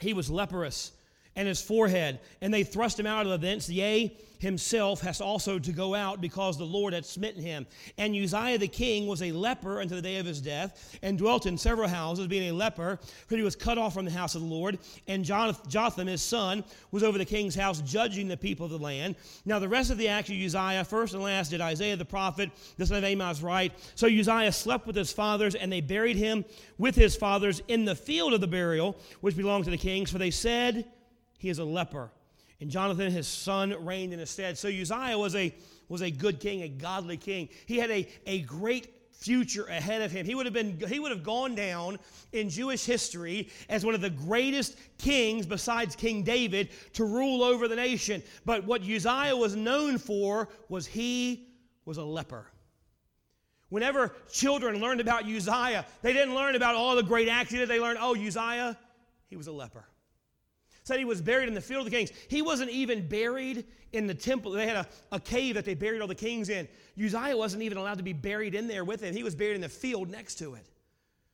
he 0.00 0.14
was 0.14 0.30
leprous 0.30 0.92
and 1.38 1.46
his 1.46 1.62
forehead. 1.62 2.18
And 2.42 2.52
they 2.52 2.64
thrust 2.64 2.98
him 2.98 3.06
out 3.06 3.26
of 3.26 3.40
thence. 3.40 3.70
Yea, 3.70 4.14
himself 4.40 5.00
has 5.00 5.20
also 5.20 5.58
to 5.58 5.72
go 5.72 5.94
out 5.94 6.20
because 6.20 6.58
the 6.58 6.64
Lord 6.64 6.92
had 6.92 7.06
smitten 7.06 7.42
him. 7.42 7.66
And 7.96 8.14
Uzziah 8.14 8.58
the 8.58 8.68
king 8.68 9.06
was 9.06 9.22
a 9.22 9.32
leper 9.32 9.80
unto 9.80 9.94
the 9.94 10.02
day 10.02 10.16
of 10.16 10.26
his 10.26 10.40
death, 10.40 10.98
and 11.02 11.16
dwelt 11.16 11.46
in 11.46 11.56
several 11.56 11.88
houses, 11.88 12.26
being 12.26 12.50
a 12.50 12.54
leper, 12.54 12.98
for 13.26 13.36
he 13.36 13.42
was 13.42 13.56
cut 13.56 13.78
off 13.78 13.94
from 13.94 14.04
the 14.04 14.10
house 14.10 14.34
of 14.34 14.42
the 14.42 14.48
Lord. 14.48 14.78
And 15.06 15.24
Jotham, 15.24 16.08
his 16.08 16.22
son, 16.22 16.64
was 16.90 17.02
over 17.02 17.18
the 17.18 17.24
king's 17.24 17.54
house, 17.54 17.80
judging 17.82 18.26
the 18.26 18.36
people 18.36 18.66
of 18.66 18.72
the 18.72 18.78
land. 18.78 19.14
Now, 19.44 19.60
the 19.60 19.68
rest 19.68 19.90
of 19.90 19.98
the 19.98 20.08
acts 20.08 20.30
of 20.30 20.36
Uzziah, 20.36 20.84
first 20.84 21.14
and 21.14 21.22
last, 21.22 21.50
did 21.50 21.60
Isaiah 21.60 21.96
the 21.96 22.04
prophet, 22.04 22.50
the 22.76 22.86
son 22.86 22.98
of 22.98 23.04
Amos, 23.04 23.42
write. 23.42 23.72
So 23.94 24.08
Uzziah 24.08 24.52
slept 24.52 24.86
with 24.88 24.96
his 24.96 25.12
fathers, 25.12 25.54
and 25.54 25.70
they 25.70 25.80
buried 25.80 26.16
him 26.16 26.44
with 26.78 26.96
his 26.96 27.14
fathers 27.14 27.62
in 27.68 27.84
the 27.84 27.94
field 27.94 28.34
of 28.34 28.40
the 28.40 28.48
burial, 28.48 28.96
which 29.20 29.36
belonged 29.36 29.66
to 29.66 29.70
the 29.70 29.78
kings, 29.78 30.10
for 30.10 30.18
they 30.18 30.32
said, 30.32 30.84
he 31.38 31.48
is 31.48 31.58
a 31.58 31.64
leper. 31.64 32.10
And 32.60 32.70
Jonathan, 32.70 33.10
his 33.10 33.28
son, 33.28 33.74
reigned 33.84 34.12
in 34.12 34.18
his 34.18 34.30
stead. 34.30 34.58
So 34.58 34.68
Uzziah 34.68 35.16
was 35.16 35.34
a, 35.36 35.54
was 35.88 36.02
a 36.02 36.10
good 36.10 36.40
king, 36.40 36.62
a 36.62 36.68
godly 36.68 37.16
king. 37.16 37.48
He 37.66 37.78
had 37.78 37.90
a, 37.90 38.08
a 38.26 38.40
great 38.42 38.92
future 39.12 39.64
ahead 39.66 40.02
of 40.02 40.10
him. 40.12 40.26
He 40.26 40.34
would 40.34 40.46
have 40.46 40.52
been 40.52 40.78
he 40.88 41.00
would 41.00 41.10
have 41.10 41.24
gone 41.24 41.54
down 41.54 41.98
in 42.32 42.48
Jewish 42.48 42.84
history 42.84 43.48
as 43.68 43.84
one 43.84 43.94
of 43.94 44.00
the 44.00 44.10
greatest 44.10 44.76
kings 44.98 45.44
besides 45.44 45.96
King 45.96 46.22
David 46.22 46.68
to 46.94 47.04
rule 47.04 47.42
over 47.42 47.66
the 47.66 47.76
nation. 47.76 48.22
But 48.44 48.64
what 48.64 48.82
Uzziah 48.82 49.36
was 49.36 49.56
known 49.56 49.98
for 49.98 50.48
was 50.68 50.86
he 50.86 51.48
was 51.84 51.98
a 51.98 52.04
leper. 52.04 52.46
Whenever 53.70 54.14
children 54.32 54.80
learned 54.80 55.00
about 55.00 55.24
Uzziah, 55.24 55.84
they 56.00 56.12
didn't 56.12 56.34
learn 56.34 56.54
about 56.54 56.74
all 56.74 56.96
the 56.96 57.02
great 57.02 57.28
acts 57.28 57.50
he 57.50 57.58
did. 57.58 57.68
They 57.68 57.80
learned, 57.80 57.98
oh, 58.00 58.14
Uzziah, 58.14 58.78
he 59.28 59.36
was 59.36 59.46
a 59.46 59.52
leper 59.52 59.84
said 60.88 60.98
he 60.98 61.04
was 61.04 61.20
buried 61.20 61.48
in 61.48 61.54
the 61.54 61.60
field 61.60 61.86
of 61.86 61.92
the 61.92 61.96
kings. 61.96 62.10
He 62.28 62.40
wasn't 62.40 62.70
even 62.70 63.06
buried 63.06 63.66
in 63.92 64.06
the 64.06 64.14
temple. 64.14 64.52
They 64.52 64.66
had 64.66 64.76
a, 64.76 64.86
a 65.12 65.20
cave 65.20 65.54
that 65.54 65.66
they 65.66 65.74
buried 65.74 66.00
all 66.00 66.08
the 66.08 66.14
kings 66.14 66.48
in. 66.48 66.66
Uzziah 66.98 67.36
wasn't 67.36 67.62
even 67.62 67.76
allowed 67.76 67.98
to 67.98 68.02
be 68.02 68.14
buried 68.14 68.54
in 68.54 68.66
there 68.66 68.84
with 68.84 69.02
him. 69.02 69.14
He 69.14 69.22
was 69.22 69.34
buried 69.34 69.54
in 69.54 69.60
the 69.60 69.68
field 69.68 70.08
next 70.10 70.36
to 70.36 70.54
it. 70.54 70.66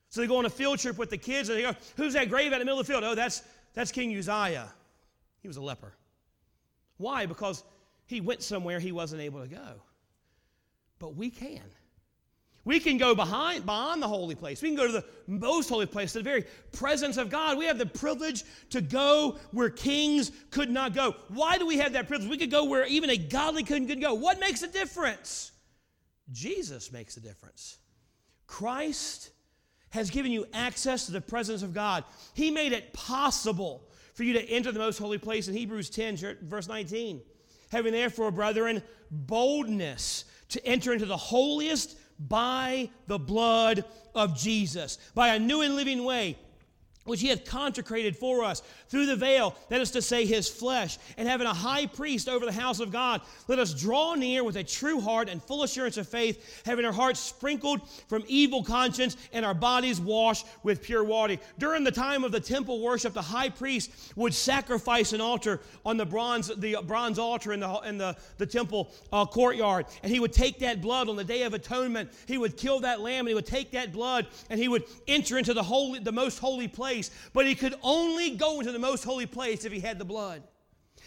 So 0.09 0.21
they 0.21 0.27
go 0.27 0.37
on 0.37 0.45
a 0.45 0.49
field 0.49 0.79
trip 0.79 0.97
with 0.97 1.09
the 1.09 1.17
kids 1.17 1.49
and 1.49 1.57
they 1.57 1.63
go, 1.63 1.73
Who's 1.95 2.13
that 2.13 2.29
grave 2.29 2.51
out 2.51 2.55
in 2.55 2.59
the 2.59 2.65
middle 2.65 2.79
of 2.79 2.85
the 2.85 2.91
field? 2.91 3.05
Oh, 3.05 3.15
that's, 3.15 3.43
that's 3.73 3.91
King 3.91 4.15
Uzziah. 4.15 4.71
He 5.39 5.47
was 5.47 5.57
a 5.57 5.61
leper. 5.61 5.93
Why? 6.97 7.25
Because 7.25 7.63
he 8.05 8.19
went 8.19 8.43
somewhere 8.43 8.79
he 8.79 8.91
wasn't 8.91 9.21
able 9.21 9.41
to 9.41 9.47
go. 9.47 9.81
But 10.99 11.15
we 11.15 11.29
can. 11.29 11.63
We 12.65 12.79
can 12.79 12.97
go 12.97 13.13
behind, 13.13 13.65
beyond 13.65 14.01
the 14.01 14.07
holy 14.07 14.33
place. 14.33 14.61
We 14.61 14.69
can 14.69 14.75
go 14.75 14.87
to 14.87 14.93
the 14.93 15.05
most 15.27 15.69
holy 15.69 15.85
place, 15.85 16.13
to 16.13 16.17
the 16.17 16.23
very 16.23 16.45
presence 16.71 17.15
of 17.17 17.29
God. 17.29 17.59
We 17.59 17.65
have 17.65 17.77
the 17.77 17.85
privilege 17.85 18.43
to 18.71 18.81
go 18.81 19.37
where 19.51 19.69
kings 19.69 20.31
could 20.49 20.71
not 20.71 20.95
go. 20.95 21.15
Why 21.29 21.59
do 21.59 21.67
we 21.67 21.77
have 21.77 21.93
that 21.93 22.07
privilege? 22.07 22.29
We 22.29 22.39
could 22.39 22.49
go 22.49 22.65
where 22.65 22.85
even 22.87 23.11
a 23.11 23.17
godly 23.17 23.63
king 23.63 23.87
could 23.87 24.01
go. 24.01 24.15
What 24.15 24.39
makes 24.39 24.63
a 24.63 24.67
difference? 24.67 25.51
Jesus 26.31 26.91
makes 26.91 27.17
a 27.17 27.19
difference. 27.19 27.77
Christ 28.47 29.29
has 29.91 30.09
given 30.09 30.31
you 30.31 30.47
access 30.51 31.05
to 31.05 31.11
the 31.11 31.21
presence 31.21 31.61
of 31.61 31.71
God. 31.71 32.03
He 32.33 32.49
made 32.49 32.73
it 32.73 32.93
possible 32.93 33.87
for 34.15 34.23
you 34.23 34.33
to 34.33 34.49
enter 34.49 34.71
the 34.71 34.79
most 34.79 34.97
holy 34.97 35.19
place 35.19 35.47
in 35.47 35.53
Hebrews 35.53 35.91
10, 35.91 36.37
verse 36.41 36.67
19. 36.67 37.21
Having 37.71 37.93
therefore, 37.93 38.31
brethren, 38.31 38.81
boldness 39.11 40.25
to 40.49 40.65
enter 40.65 40.93
into 40.93 41.05
the 41.05 41.17
holiest 41.17 41.97
by 42.19 42.89
the 43.07 43.19
blood 43.19 43.83
of 44.13 44.37
Jesus, 44.37 44.97
by 45.13 45.29
a 45.29 45.39
new 45.39 45.61
and 45.61 45.75
living 45.75 46.03
way, 46.03 46.37
which 47.05 47.21
he 47.21 47.29
hath 47.29 47.45
consecrated 47.45 48.15
for 48.17 48.43
us 48.43 48.61
through 48.89 49.05
the 49.05 49.15
veil, 49.15 49.55
that 49.69 49.79
is 49.79 49.91
to 49.91 50.01
say, 50.01 50.25
his 50.25 50.49
flesh, 50.49 50.97
and 51.17 51.27
having 51.27 51.47
a 51.47 51.53
high 51.53 51.85
priest 51.85 52.27
over 52.27 52.45
the 52.45 52.51
house 52.51 52.79
of 52.79 52.91
God, 52.91 53.21
let 53.47 53.59
us 53.59 53.73
draw 53.73 54.15
near 54.15 54.43
with 54.43 54.57
a 54.57 54.63
true 54.63 54.99
heart 54.99 55.29
and 55.29 55.41
full 55.41 55.63
assurance 55.63 55.97
of 55.97 56.07
faith, 56.07 56.63
having 56.65 56.83
our 56.83 56.91
hearts 56.91 57.19
sprinkled 57.19 57.87
from 58.07 58.23
evil 58.27 58.63
conscience 58.63 59.17
and 59.33 59.45
our 59.45 59.53
bodies 59.53 60.01
washed 60.01 60.47
with 60.63 60.81
pure 60.81 61.03
water. 61.03 61.37
During 61.59 61.83
the 61.83 61.91
time 61.91 62.23
of 62.23 62.31
the 62.31 62.39
temple 62.39 62.81
worship, 62.81 63.13
the 63.13 63.21
high 63.21 63.49
priest 63.49 63.91
would 64.15 64.33
sacrifice 64.33 65.13
an 65.13 65.21
altar 65.21 65.61
on 65.85 65.97
the 65.97 66.05
bronze, 66.05 66.47
the 66.47 66.77
bronze 66.85 67.19
altar 67.19 67.53
in 67.53 67.59
the, 67.59 67.79
in 67.81 67.97
the, 67.97 68.15
the 68.37 68.45
temple 68.45 68.91
uh, 69.13 69.25
courtyard, 69.25 69.85
and 70.01 70.11
he 70.11 70.19
would 70.19 70.33
take 70.33 70.59
that 70.59 70.81
blood 70.81 71.07
on 71.07 71.15
the 71.15 71.23
Day 71.23 71.43
of 71.43 71.53
Atonement. 71.53 72.11
He 72.27 72.37
would 72.37 72.57
kill 72.57 72.79
that 72.79 72.99
lamb, 72.99 73.21
and 73.21 73.29
he 73.29 73.35
would 73.35 73.45
take 73.45 73.71
that 73.71 73.93
blood, 73.93 74.27
and 74.49 74.59
he 74.59 74.67
would 74.67 74.85
enter 75.07 75.37
into 75.37 75.53
the 75.53 75.63
holy, 75.63 75.99
the 75.99 76.11
most 76.11 76.39
holy 76.39 76.67
place 76.67 76.94
place, 76.95 77.11
but 77.33 77.45
he 77.45 77.55
could 77.55 77.75
only 77.81 78.31
go 78.31 78.59
into 78.59 78.71
the 78.71 78.79
most 78.79 79.03
holy 79.03 79.25
place 79.25 79.65
if 79.65 79.71
he 79.71 79.79
had 79.79 79.99
the 79.99 80.05
blood. 80.05 80.41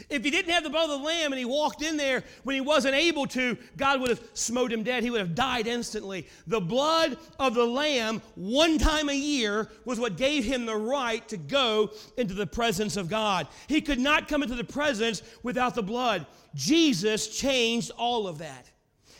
If 0.08 0.22
he 0.22 0.30
didn't 0.30 0.52
have 0.52 0.62
the 0.62 0.70
blood 0.70 0.90
of 0.90 1.00
the 1.00 1.04
lamb 1.04 1.32
and 1.32 1.38
he 1.40 1.44
walked 1.44 1.82
in 1.82 1.96
there 1.96 2.22
when 2.44 2.54
he 2.54 2.60
wasn't 2.60 2.94
able 2.94 3.26
to, 3.28 3.58
God 3.76 4.00
would 4.00 4.10
have 4.10 4.22
smote 4.32 4.72
him 4.72 4.84
dead. 4.84 5.02
He 5.02 5.10
would 5.10 5.20
have 5.20 5.34
died 5.34 5.66
instantly. 5.66 6.28
The 6.46 6.60
blood 6.60 7.18
of 7.40 7.54
the 7.54 7.64
lamb, 7.64 8.22
one 8.36 8.78
time 8.78 9.08
a 9.08 9.14
year, 9.14 9.68
was 9.84 9.98
what 9.98 10.16
gave 10.16 10.44
him 10.44 10.66
the 10.66 10.76
right 10.76 11.26
to 11.28 11.36
go 11.36 11.90
into 12.16 12.34
the 12.34 12.46
presence 12.46 12.96
of 12.96 13.08
God. 13.08 13.48
He 13.66 13.80
could 13.80 13.98
not 13.98 14.28
come 14.28 14.44
into 14.44 14.54
the 14.54 14.62
presence 14.62 15.20
without 15.42 15.74
the 15.74 15.82
blood. 15.82 16.26
Jesus 16.54 17.36
changed 17.36 17.90
all 17.98 18.28
of 18.28 18.38
that. 18.38 18.70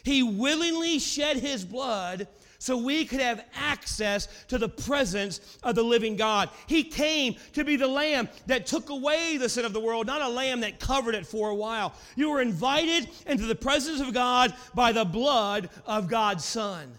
He 0.04 0.22
willingly 0.22 1.00
shed 1.00 1.38
his 1.38 1.64
blood 1.64 2.28
so 2.58 2.76
we 2.76 3.04
could 3.04 3.20
have 3.20 3.44
access 3.54 4.26
to 4.48 4.58
the 4.58 4.68
presence 4.68 5.58
of 5.62 5.76
the 5.76 5.82
living 5.82 6.16
God. 6.16 6.50
He 6.66 6.82
came 6.82 7.36
to 7.52 7.64
be 7.64 7.76
the 7.76 7.86
lamb 7.86 8.28
that 8.46 8.66
took 8.66 8.90
away 8.90 9.36
the 9.36 9.48
sin 9.48 9.64
of 9.64 9.72
the 9.72 9.80
world, 9.80 10.06
not 10.06 10.22
a 10.22 10.28
lamb 10.28 10.60
that 10.60 10.80
covered 10.80 11.14
it 11.14 11.26
for 11.26 11.50
a 11.50 11.54
while. 11.54 11.94
You 12.16 12.30
were 12.30 12.40
invited 12.40 13.08
into 13.26 13.46
the 13.46 13.54
presence 13.54 14.00
of 14.00 14.12
God 14.12 14.54
by 14.74 14.90
the 14.90 15.04
blood 15.04 15.70
of 15.86 16.08
God's 16.08 16.44
Son. 16.44 16.92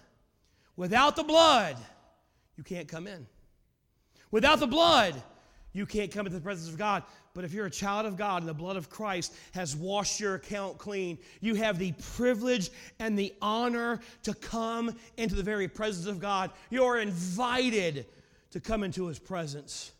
Without 0.78 1.18
the 1.18 1.24
blood, 1.24 1.76
you 2.56 2.64
can't 2.64 2.88
come 2.88 3.06
in. 3.06 3.28
Without 4.32 4.62
the 4.62 4.68
blood, 4.68 5.22
you 5.74 5.86
can't 5.86 6.12
come 6.12 6.26
into 6.26 6.38
the 6.38 6.44
presence 6.44 6.70
of 6.70 6.78
God. 6.78 7.04
But 7.34 7.44
if 7.44 7.54
you're 7.54 7.68
a 7.68 7.72
child 7.72 8.06
of 8.06 8.18
God 8.18 8.42
and 8.42 8.50
the 8.50 8.54
blood 8.54 8.76
of 8.76 8.90
Christ 8.90 9.34
has 9.54 9.76
washed 9.76 10.20
your 10.20 10.36
account 10.36 10.78
clean, 10.78 11.18
you 11.42 11.56
have 11.56 11.78
the 11.78 11.94
privilege 12.16 12.70
and 13.00 13.18
the 13.18 13.34
honor 13.42 14.00
to 14.24 14.34
come 14.34 14.96
into 15.18 15.36
the 15.36 15.44
very 15.44 15.68
presence 15.68 16.08
of 16.08 16.20
God. 16.20 16.52
You're 16.70 17.00
invited 17.00 18.06
to 18.52 18.60
come 18.60 18.84
into 18.84 19.06
his 19.06 19.20
presence. 19.20 19.92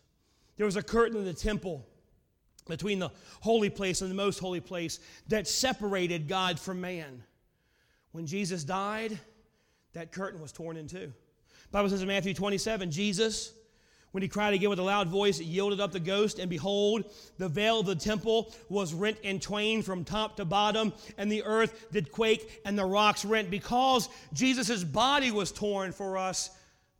There 0.56 0.66
was 0.66 0.76
a 0.76 0.82
curtain 0.82 1.16
in 1.16 1.24
the 1.24 1.32
temple 1.32 1.86
between 2.68 2.98
the 2.98 3.10
holy 3.40 3.70
place 3.70 4.02
and 4.02 4.10
the 4.10 4.14
most 4.14 4.38
holy 4.38 4.60
place 4.60 5.00
that 5.28 5.46
separated 5.46 6.28
God 6.28 6.58
from 6.58 6.80
man. 6.80 7.22
When 8.12 8.26
Jesus 8.26 8.64
died, 8.64 9.18
that 9.92 10.12
curtain 10.12 10.40
was 10.40 10.52
torn 10.52 10.76
in 10.76 10.86
two. 10.86 11.12
The 11.70 11.72
Bible 11.72 11.88
says 11.88 12.02
in 12.02 12.08
Matthew 12.08 12.34
27, 12.34 12.90
Jesus 12.90 13.52
when 14.12 14.22
he 14.22 14.28
cried 14.28 14.54
again 14.54 14.70
with 14.70 14.78
a 14.78 14.82
loud 14.82 15.08
voice, 15.08 15.38
it 15.38 15.44
yielded 15.44 15.80
up 15.80 15.92
the 15.92 16.00
ghost, 16.00 16.38
and 16.38 16.50
behold, 16.50 17.04
the 17.38 17.48
veil 17.48 17.80
of 17.80 17.86
the 17.86 17.94
temple 17.94 18.52
was 18.68 18.92
rent 18.92 19.18
in 19.22 19.38
twain 19.38 19.82
from 19.82 20.04
top 20.04 20.36
to 20.36 20.44
bottom, 20.44 20.92
and 21.16 21.30
the 21.30 21.44
earth 21.44 21.86
did 21.92 22.10
quake, 22.10 22.60
and 22.64 22.78
the 22.78 22.84
rocks 22.84 23.24
rent. 23.24 23.50
Because 23.50 24.08
Jesus' 24.32 24.82
body 24.82 25.30
was 25.30 25.52
torn 25.52 25.92
for 25.92 26.18
us, 26.18 26.50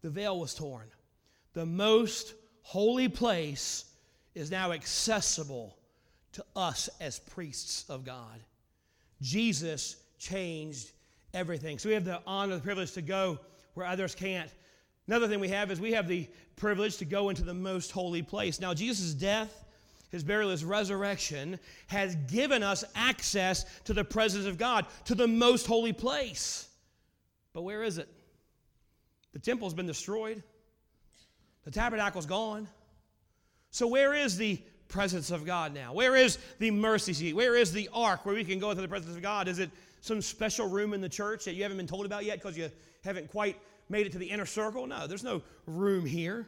the 0.03 0.11
veil 0.11 0.39
was 0.39 0.55
torn. 0.55 0.87
The 1.53 1.67
most 1.67 2.35
holy 2.63 3.09
place 3.09 3.85
is 4.35 4.51
now 4.51 4.71
accessible 4.71 5.77
to 6.33 6.45
us 6.55 6.89
as 7.01 7.19
priests 7.19 7.85
of 7.91 8.05
God. 8.05 8.41
Jesus 9.21 9.97
changed 10.19 10.93
everything. 11.35 11.79
So 11.79 11.89
we 11.89 11.95
have 11.95 12.05
the 12.05 12.21
honor, 12.25 12.55
the 12.55 12.63
privilege 12.63 12.93
to 12.93 13.03
go 13.03 13.41
where 13.75 13.87
others 13.87 14.15
can't. 14.15 14.51
Another 15.09 15.27
thing 15.27 15.41
we 15.41 15.49
have 15.49 15.73
is 15.73 15.81
we 15.81 15.93
have 15.93 16.07
the 16.07 16.29
privilege 16.61 16.99
to 16.99 17.05
go 17.05 17.31
into 17.31 17.43
the 17.43 17.55
most 17.55 17.91
holy 17.91 18.23
place. 18.23 18.61
Now, 18.61 18.75
Jesus' 18.75 19.15
death, 19.15 19.65
his 20.11 20.23
burial, 20.23 20.51
his 20.51 20.65
resurrection 20.65 21.59
has 21.89 22.15
given 22.31 22.63
us 22.63 22.85
access 22.95 23.65
to 23.85 23.95
the 23.95 24.05
presence 24.05 24.47
of 24.47 24.59
God, 24.59 24.87
to 25.07 25.15
the 25.15 25.27
most 25.27 25.67
holy 25.67 25.93
place. 25.93 26.69
But 27.53 27.63
where 27.63 27.83
is 27.83 27.99
it? 27.99 28.09
The 29.33 29.39
temple's 29.39 29.75
been 29.75 29.87
destroyed, 29.87 30.43
the 31.65 31.71
tabernacle's 31.71 32.27
gone. 32.27 32.69
So, 33.71 33.87
where 33.87 34.15
is 34.15 34.37
the 34.37 34.61
presence 34.89 35.31
of 35.31 35.47
God 35.47 35.73
now? 35.73 35.93
Where 35.93 36.17
is 36.17 36.39
the 36.59 36.73
mercy 36.73 37.13
seat? 37.13 37.35
Where 37.35 37.57
is 37.57 37.73
the 37.73 37.89
ark 37.93 38.27
where 38.27 38.35
we 38.35 38.45
can 38.45 38.59
go 38.59 38.71
into 38.71 38.83
the 38.83 38.89
presence 38.89 39.15
of 39.15 39.23
God? 39.23 39.47
Is 39.47 39.61
it 39.61 39.71
some 40.01 40.21
special 40.21 40.69
room 40.69 40.93
in 40.93 41.01
the 41.01 41.09
church 41.09 41.45
that 41.45 41.55
you 41.55 41.63
haven't 41.63 41.77
been 41.77 41.87
told 41.87 42.07
about 42.07 42.25
yet 42.25 42.39
because 42.39 42.59
you 42.59 42.69
haven't 43.05 43.31
quite 43.31 43.57
made 43.91 44.07
it 44.07 44.13
to 44.13 44.19
the 44.19 44.27
inner 44.27 44.47
circle. 44.47 44.87
No, 44.87 45.07
there's 45.07 45.25
no 45.25 45.43
room 45.67 46.07
here 46.07 46.47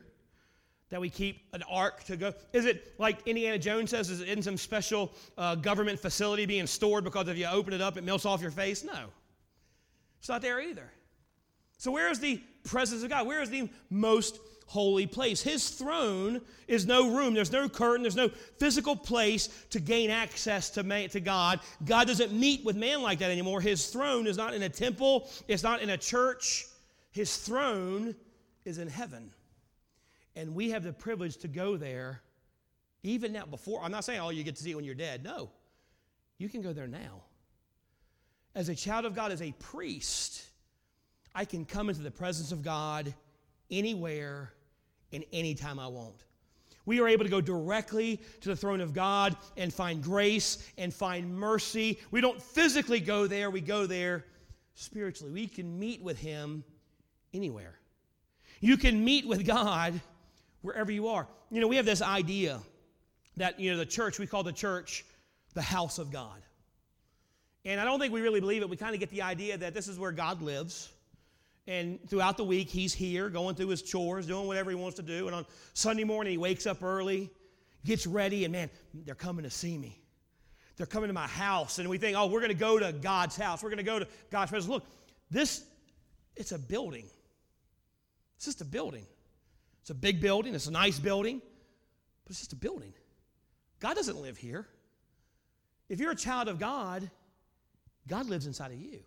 that 0.92 1.00
we 1.00 1.08
keep 1.08 1.40
an 1.54 1.62
ark 1.70 2.04
to 2.04 2.16
go. 2.16 2.34
Is 2.52 2.66
it 2.66 2.94
like 2.98 3.26
Indiana 3.26 3.58
Jones 3.58 3.90
says, 3.90 4.10
is 4.10 4.20
it 4.20 4.28
in 4.28 4.42
some 4.42 4.58
special 4.58 5.10
uh, 5.38 5.54
government 5.54 5.98
facility 5.98 6.44
being 6.44 6.66
stored 6.66 7.02
because 7.02 7.28
if 7.28 7.38
you 7.38 7.46
open 7.46 7.72
it 7.72 7.80
up, 7.80 7.96
it 7.96 8.04
melts 8.04 8.26
off 8.26 8.42
your 8.42 8.50
face? 8.50 8.84
No. 8.84 9.06
It's 10.18 10.28
not 10.28 10.42
there 10.42 10.60
either. 10.60 10.92
So, 11.78 11.90
where 11.90 12.10
is 12.10 12.20
the 12.20 12.40
presence 12.62 13.02
of 13.02 13.08
God? 13.08 13.26
Where 13.26 13.40
is 13.40 13.50
the 13.50 13.68
most 13.90 14.38
holy 14.66 15.06
place? 15.06 15.40
His 15.40 15.70
throne 15.70 16.42
is 16.68 16.86
no 16.86 17.10
room. 17.10 17.34
There's 17.34 17.50
no 17.50 17.68
curtain. 17.68 18.02
There's 18.02 18.14
no 18.14 18.28
physical 18.58 18.94
place 18.94 19.48
to 19.70 19.80
gain 19.80 20.10
access 20.10 20.70
to, 20.70 20.82
man, 20.82 21.08
to 21.08 21.20
God. 21.20 21.58
God 21.84 22.06
doesn't 22.06 22.32
meet 22.32 22.64
with 22.64 22.76
man 22.76 23.02
like 23.02 23.18
that 23.20 23.30
anymore. 23.30 23.60
His 23.60 23.86
throne 23.86 24.26
is 24.26 24.36
not 24.36 24.54
in 24.54 24.62
a 24.62 24.68
temple, 24.68 25.28
it's 25.48 25.62
not 25.62 25.82
in 25.82 25.90
a 25.90 25.96
church. 25.96 26.66
His 27.12 27.36
throne 27.36 28.16
is 28.64 28.78
in 28.78 28.88
heaven. 28.88 29.30
And 30.34 30.54
we 30.54 30.70
have 30.70 30.82
the 30.82 30.92
privilege 30.92 31.36
to 31.38 31.48
go 31.48 31.76
there 31.76 32.22
even 33.02 33.32
now. 33.32 33.44
Before, 33.44 33.82
I'm 33.82 33.92
not 33.92 34.04
saying, 34.04 34.20
oh, 34.20 34.30
you 34.30 34.42
get 34.42 34.56
to 34.56 34.62
see 34.62 34.70
it 34.70 34.74
when 34.74 34.84
you're 34.84 34.94
dead. 34.94 35.22
No, 35.22 35.50
you 36.38 36.48
can 36.48 36.62
go 36.62 36.72
there 36.72 36.86
now. 36.86 37.22
As 38.54 38.68
a 38.68 38.74
child 38.74 39.04
of 39.04 39.14
God, 39.14 39.30
as 39.30 39.42
a 39.42 39.52
priest, 39.52 40.44
I 41.34 41.44
can 41.44 41.64
come 41.64 41.88
into 41.88 42.02
the 42.02 42.10
presence 42.10 42.52
of 42.52 42.62
God 42.62 43.12
anywhere 43.70 44.52
and 45.12 45.24
anytime 45.32 45.78
I 45.78 45.88
want. 45.88 46.24
We 46.84 47.00
are 47.00 47.08
able 47.08 47.24
to 47.24 47.30
go 47.30 47.40
directly 47.40 48.20
to 48.40 48.48
the 48.48 48.56
throne 48.56 48.80
of 48.80 48.92
God 48.92 49.36
and 49.56 49.72
find 49.72 50.02
grace 50.02 50.66
and 50.76 50.92
find 50.92 51.34
mercy. 51.34 52.00
We 52.10 52.20
don't 52.20 52.42
physically 52.42 53.00
go 53.00 53.26
there, 53.26 53.50
we 53.50 53.60
go 53.60 53.86
there 53.86 54.24
spiritually. 54.74 55.32
We 55.32 55.46
can 55.46 55.78
meet 55.78 56.02
with 56.02 56.18
Him 56.18 56.64
anywhere. 57.34 57.78
You 58.60 58.76
can 58.76 59.04
meet 59.04 59.26
with 59.26 59.46
God 59.46 60.00
wherever 60.62 60.90
you 60.90 61.08
are. 61.08 61.26
You 61.50 61.60
know, 61.60 61.68
we 61.68 61.76
have 61.76 61.86
this 61.86 62.02
idea 62.02 62.60
that, 63.36 63.58
you 63.58 63.72
know, 63.72 63.78
the 63.78 63.86
church, 63.86 64.18
we 64.18 64.26
call 64.26 64.42
the 64.42 64.52
church 64.52 65.04
the 65.54 65.62
house 65.62 65.98
of 65.98 66.10
God. 66.10 66.40
And 67.64 67.80
I 67.80 67.84
don't 67.84 68.00
think 68.00 68.12
we 68.12 68.20
really 68.20 68.40
believe 68.40 68.62
it. 68.62 68.68
We 68.68 68.76
kind 68.76 68.94
of 68.94 69.00
get 69.00 69.10
the 69.10 69.22
idea 69.22 69.56
that 69.58 69.74
this 69.74 69.88
is 69.88 69.98
where 69.98 70.12
God 70.12 70.42
lives. 70.42 70.90
And 71.68 72.00
throughout 72.08 72.36
the 72.36 72.44
week, 72.44 72.68
he's 72.68 72.92
here 72.92 73.28
going 73.28 73.54
through 73.54 73.68
his 73.68 73.82
chores, 73.82 74.26
doing 74.26 74.46
whatever 74.46 74.70
he 74.70 74.76
wants 74.76 74.96
to 74.96 75.02
do. 75.02 75.26
And 75.26 75.36
on 75.36 75.46
Sunday 75.74 76.02
morning, 76.02 76.32
he 76.32 76.38
wakes 76.38 76.66
up 76.66 76.82
early, 76.82 77.30
gets 77.84 78.06
ready, 78.06 78.44
and 78.44 78.52
man, 78.52 78.68
they're 78.92 79.14
coming 79.14 79.44
to 79.44 79.50
see 79.50 79.78
me. 79.78 80.00
They're 80.76 80.86
coming 80.86 81.08
to 81.08 81.14
my 81.14 81.28
house. 81.28 81.78
And 81.78 81.88
we 81.88 81.98
think, 81.98 82.16
oh, 82.16 82.26
we're 82.26 82.40
going 82.40 82.50
to 82.50 82.58
go 82.58 82.78
to 82.78 82.92
God's 82.92 83.36
house. 83.36 83.62
We're 83.62 83.70
going 83.70 83.76
to 83.78 83.84
go 83.84 84.00
to 84.00 84.08
God's 84.30 84.50
presence. 84.50 84.70
Look, 84.70 84.84
this, 85.30 85.64
it's 86.34 86.50
a 86.50 86.58
building. 86.58 87.06
It's 88.42 88.46
just 88.48 88.60
a 88.60 88.64
building. 88.64 89.06
It's 89.82 89.90
a 89.90 89.94
big 89.94 90.20
building, 90.20 90.52
it's 90.56 90.66
a 90.66 90.72
nice 90.72 90.98
building, 90.98 91.40
but 92.24 92.30
it's 92.30 92.40
just 92.40 92.52
a 92.52 92.56
building. 92.56 92.92
God 93.78 93.94
doesn't 93.94 94.20
live 94.20 94.36
here. 94.36 94.66
If 95.88 96.00
you're 96.00 96.10
a 96.10 96.16
child 96.16 96.48
of 96.48 96.58
God, 96.58 97.08
God 98.08 98.28
lives 98.28 98.48
inside 98.48 98.72
of 98.72 98.80
you. 98.80 98.98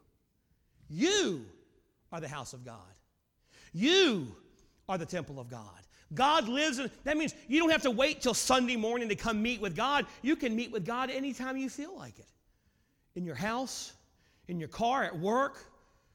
You 0.87 1.43
are 2.13 2.21
the 2.21 2.29
house 2.29 2.53
of 2.53 2.63
God. 2.63 2.77
You 3.73 4.33
are 4.87 4.97
the 4.97 5.05
temple 5.05 5.37
of 5.37 5.49
God. 5.49 5.81
God 6.13 6.47
lives 6.47 6.79
in 6.79 6.89
that 7.03 7.17
means 7.17 7.35
you 7.49 7.59
don't 7.59 7.71
have 7.71 7.81
to 7.81 7.91
wait 7.91 8.21
till 8.21 8.33
Sunday 8.33 8.77
morning 8.77 9.09
to 9.09 9.15
come 9.15 9.41
meet 9.41 9.59
with 9.59 9.75
God. 9.75 10.05
You 10.21 10.37
can 10.37 10.55
meet 10.55 10.71
with 10.71 10.85
God 10.85 11.09
anytime 11.09 11.57
you 11.57 11.69
feel 11.69 11.93
like 11.97 12.19
it. 12.19 12.29
In 13.15 13.25
your 13.25 13.35
house, 13.35 13.91
in 14.47 14.61
your 14.61 14.69
car, 14.69 15.03
at 15.03 15.19
work, 15.19 15.57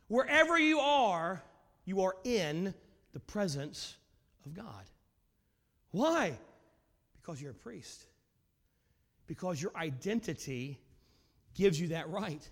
wherever 0.08 0.58
you 0.58 0.80
are, 0.80 1.42
you 1.84 2.00
are 2.00 2.14
in 2.24 2.72
the 3.12 3.20
presence 3.20 3.96
of 4.46 4.54
God. 4.54 4.84
Why? 5.90 6.38
Because 7.20 7.40
you're 7.40 7.50
a 7.50 7.54
priest. 7.54 8.06
Because 9.26 9.60
your 9.60 9.72
identity 9.76 10.78
gives 11.54 11.80
you 11.80 11.88
that 11.88 12.08
right. 12.10 12.48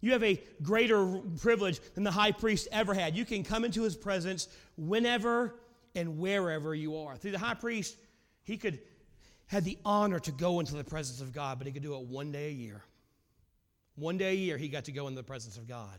You 0.00 0.12
have 0.12 0.24
a 0.24 0.40
greater 0.62 1.20
privilege 1.40 1.80
than 1.94 2.04
the 2.04 2.10
high 2.10 2.32
priest 2.32 2.68
ever 2.72 2.94
had. 2.94 3.14
You 3.14 3.24
can 3.24 3.42
come 3.42 3.64
into 3.64 3.82
his 3.82 3.96
presence 3.96 4.48
whenever 4.76 5.56
and 5.94 6.18
wherever 6.18 6.74
you 6.74 6.96
are. 6.96 7.16
Through 7.16 7.32
the 7.32 7.38
high 7.38 7.54
priest, 7.54 7.96
he 8.44 8.56
could 8.56 8.80
had 9.50 9.64
the 9.64 9.76
honor 9.84 10.20
to 10.20 10.30
go 10.30 10.60
into 10.60 10.76
the 10.76 10.84
presence 10.84 11.20
of 11.20 11.32
God, 11.32 11.58
but 11.58 11.66
he 11.66 11.72
could 11.72 11.82
do 11.82 11.96
it 11.96 12.02
one 12.02 12.30
day 12.30 12.46
a 12.46 12.52
year. 12.52 12.84
One 13.96 14.16
day 14.16 14.30
a 14.30 14.36
year, 14.36 14.56
he 14.56 14.68
got 14.68 14.84
to 14.84 14.92
go 14.92 15.08
into 15.08 15.16
the 15.16 15.26
presence 15.26 15.56
of 15.56 15.66
God. 15.66 15.98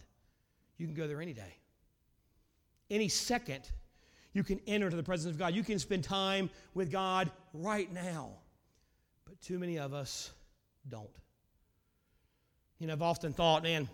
You 0.78 0.86
can 0.86 0.96
go 0.96 1.06
there 1.06 1.22
any 1.22 1.34
day. 1.34 1.58
Any 2.90 3.10
second, 3.10 3.70
you 4.34 4.44
can 4.44 4.60
enter 4.68 4.90
to 4.90 4.96
the 4.96 5.04
presence 5.04 5.34
of 5.34 5.40
God. 5.40 5.54
You 5.54 5.64
can 5.64 5.80
spend 5.80 6.04
time 6.04 6.50
with 6.74 6.92
God 6.92 7.32
right 7.54 7.92
now. 7.92 8.30
But 9.26 9.42
too 9.42 9.60
many 9.60 9.78
of 9.78 9.94
us 9.94 10.32
don't. 10.88 11.10
You 12.80 12.88
know, 12.88 12.94
I've 12.94 13.02
often 13.02 13.34
thought, 13.34 13.64
man, 13.64 13.90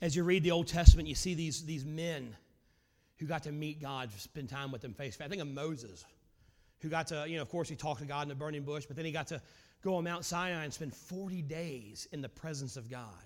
as 0.00 0.14
you 0.14 0.24
read 0.24 0.42
the 0.42 0.50
Old 0.50 0.66
Testament, 0.66 1.08
you 1.08 1.14
see 1.14 1.34
these, 1.34 1.64
these 1.64 1.84
men 1.84 2.36
who 3.18 3.26
got 3.26 3.44
to 3.44 3.52
meet 3.52 3.80
God, 3.80 4.10
spend 4.16 4.48
time 4.48 4.70
with 4.70 4.84
him 4.84 4.92
face 4.92 5.14
to 5.14 5.18
face. 5.18 5.26
I 5.26 5.28
think 5.28 5.42
of 5.42 5.48
Moses 5.48 6.04
who 6.80 6.88
got 6.88 7.08
to, 7.08 7.24
you 7.26 7.36
know, 7.36 7.42
of 7.42 7.48
course, 7.48 7.68
he 7.68 7.74
talked 7.74 8.00
to 8.00 8.06
God 8.06 8.22
in 8.22 8.28
the 8.28 8.34
burning 8.34 8.62
bush, 8.62 8.86
but 8.86 8.96
then 8.96 9.04
he 9.04 9.12
got 9.12 9.26
to 9.28 9.40
go 9.82 9.96
on 9.96 10.04
Mount 10.04 10.24
Sinai 10.24 10.64
and 10.64 10.72
spend 10.72 10.94
40 10.94 11.42
days 11.42 12.06
in 12.12 12.20
the 12.20 12.28
presence 12.28 12.76
of 12.76 12.90
God, 12.90 13.24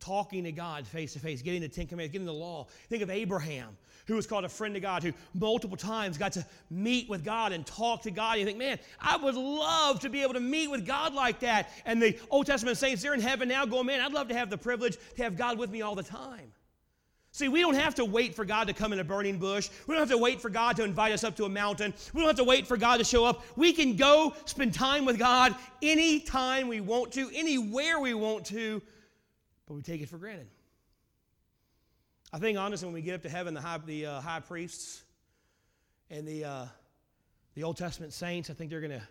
talking 0.00 0.44
to 0.44 0.52
God 0.52 0.86
face 0.86 1.12
to 1.12 1.18
face, 1.18 1.42
getting 1.42 1.60
the 1.60 1.68
Ten 1.68 1.86
Commandments, 1.86 2.12
getting 2.12 2.26
the 2.26 2.32
law. 2.32 2.66
Think 2.88 3.02
of 3.02 3.10
Abraham, 3.10 3.76
who 4.06 4.14
was 4.14 4.26
called 4.26 4.44
a 4.44 4.48
friend 4.48 4.74
of 4.76 4.82
God, 4.82 5.02
who 5.02 5.12
multiple 5.34 5.76
times 5.76 6.18
got 6.18 6.32
to 6.32 6.44
meet 6.70 7.08
with 7.08 7.24
God 7.24 7.52
and 7.52 7.64
talk 7.66 8.02
to 8.02 8.10
God. 8.10 8.38
You 8.38 8.44
think, 8.44 8.58
man, 8.58 8.78
I 9.00 9.16
would 9.16 9.34
love 9.34 10.00
to 10.00 10.08
be 10.08 10.22
able 10.22 10.34
to 10.34 10.40
meet 10.40 10.70
with 10.70 10.86
God 10.86 11.14
like 11.14 11.40
that. 11.40 11.70
And 11.84 12.02
the 12.02 12.18
Old 12.30 12.46
Testament 12.46 12.78
saints, 12.78 13.02
they're 13.02 13.14
in 13.14 13.20
heaven 13.20 13.48
now 13.48 13.66
going, 13.66 13.86
man, 13.86 14.00
I'd 14.00 14.12
love 14.12 14.28
to 14.28 14.34
have 14.34 14.50
the 14.50 14.58
privilege 14.58 14.96
to 15.16 15.22
have 15.22 15.36
God 15.36 15.58
with 15.58 15.70
me 15.70 15.82
all 15.82 15.94
the 15.94 16.02
time. 16.02 16.52
See, 17.32 17.48
we 17.48 17.60
don't 17.60 17.74
have 17.74 17.94
to 17.94 18.04
wait 18.04 18.34
for 18.34 18.44
God 18.44 18.66
to 18.66 18.72
come 18.72 18.92
in 18.92 18.98
a 18.98 19.04
burning 19.04 19.38
bush. 19.38 19.70
We 19.86 19.94
don't 19.94 20.02
have 20.02 20.10
to 20.10 20.18
wait 20.18 20.40
for 20.40 20.50
God 20.50 20.74
to 20.76 20.84
invite 20.84 21.12
us 21.12 21.22
up 21.22 21.36
to 21.36 21.44
a 21.44 21.48
mountain. 21.48 21.94
We 22.12 22.20
don't 22.20 22.26
have 22.26 22.36
to 22.38 22.44
wait 22.44 22.66
for 22.66 22.76
God 22.76 22.96
to 22.96 23.04
show 23.04 23.24
up. 23.24 23.44
We 23.56 23.72
can 23.72 23.94
go 23.94 24.34
spend 24.46 24.74
time 24.74 25.04
with 25.04 25.16
God 25.16 25.54
anytime 25.80 26.66
we 26.66 26.80
want 26.80 27.12
to, 27.12 27.30
anywhere 27.32 28.00
we 28.00 28.14
want 28.14 28.46
to, 28.46 28.82
but 29.70 29.76
we 29.76 29.82
take 29.82 30.00
it 30.00 30.08
for 30.08 30.18
granted. 30.18 30.48
I 32.32 32.40
think, 32.40 32.58
honestly, 32.58 32.86
when 32.86 32.94
we 32.94 33.02
get 33.02 33.14
up 33.14 33.22
to 33.22 33.28
heaven, 33.28 33.54
the 33.54 33.60
high, 33.60 33.78
the, 33.78 34.06
uh, 34.06 34.20
high 34.20 34.40
priests 34.40 35.04
and 36.10 36.26
the, 36.26 36.44
uh, 36.44 36.66
the 37.54 37.62
Old 37.62 37.76
Testament 37.76 38.12
saints, 38.12 38.50
I 38.50 38.54
think 38.54 38.68
they're 38.68 38.80
going 38.80 38.98
to 38.98 39.02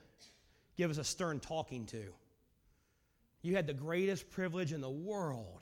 give 0.75 0.91
us 0.91 0.97
a 0.97 1.03
stern 1.05 1.39
talking 1.39 1.85
to. 1.85 2.03
You 3.41 3.55
had 3.55 3.67
the 3.67 3.73
greatest 3.73 4.29
privilege 4.31 4.73
in 4.73 4.81
the 4.81 4.89
world, 4.89 5.61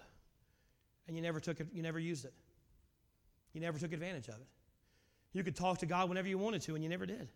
and 1.08 1.16
you 1.16 1.22
never 1.22 1.40
took 1.40 1.60
it, 1.60 1.68
you 1.72 1.84
never 1.84 2.00
used 2.00 2.26
it. 2.26 2.34
You 3.54 3.62
never 3.62 3.78
took 3.78 3.94
advantage 3.94 4.30
of 4.30 4.38
it. 4.42 4.48
You 5.32 5.44
could 5.44 5.56
talk 5.56 5.78
to 5.80 5.86
God 5.86 6.10
whenever 6.10 6.28
you 6.28 6.40
wanted 6.40 6.64
to, 6.64 6.74
and 6.74 6.84
you 6.84 6.90
never 6.90 7.06
did. 7.06 7.30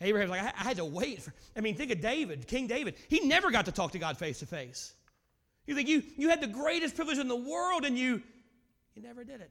Abraham's 0.00 0.30
like, 0.30 0.40
I, 0.40 0.54
I 0.58 0.62
had 0.62 0.78
to 0.78 0.86
wait 0.86 1.20
for. 1.20 1.34
I 1.54 1.60
mean, 1.60 1.74
think 1.74 1.90
of 1.90 2.00
David, 2.00 2.46
King 2.46 2.66
David. 2.66 2.94
He 3.08 3.28
never 3.28 3.50
got 3.50 3.66
to 3.66 3.72
talk 3.72 3.92
to 3.92 3.98
God 3.98 4.16
face 4.16 4.38
to 4.38 4.46
face. 4.46 4.94
You 5.66 5.74
think 5.74 5.88
you, 5.88 6.02
you 6.16 6.28
had 6.28 6.40
the 6.40 6.46
greatest 6.46 6.94
privilege 6.94 7.18
in 7.18 7.28
the 7.28 7.36
world, 7.36 7.84
and 7.84 7.98
you, 7.98 8.22
you 8.94 9.02
never 9.02 9.24
did 9.24 9.40
it. 9.40 9.50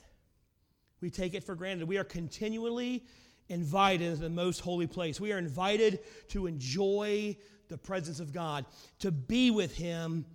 We 1.02 1.10
take 1.10 1.34
it 1.34 1.44
for 1.44 1.56
granted. 1.56 1.88
We 1.88 1.98
are 1.98 2.04
continually 2.04 3.04
invited 3.50 4.08
into 4.08 4.22
the 4.22 4.30
most 4.30 4.60
holy 4.60 4.88
place. 4.88 5.20
We 5.20 5.34
are 5.34 5.38
invited 5.38 6.00
to 6.30 6.48
enjoy 6.48 7.36
the 7.68 7.78
presence 7.78 8.20
of 8.20 8.32
God, 8.32 8.66
to 9.00 9.12
be 9.12 9.52
with 9.52 9.76
Him, 9.76 10.26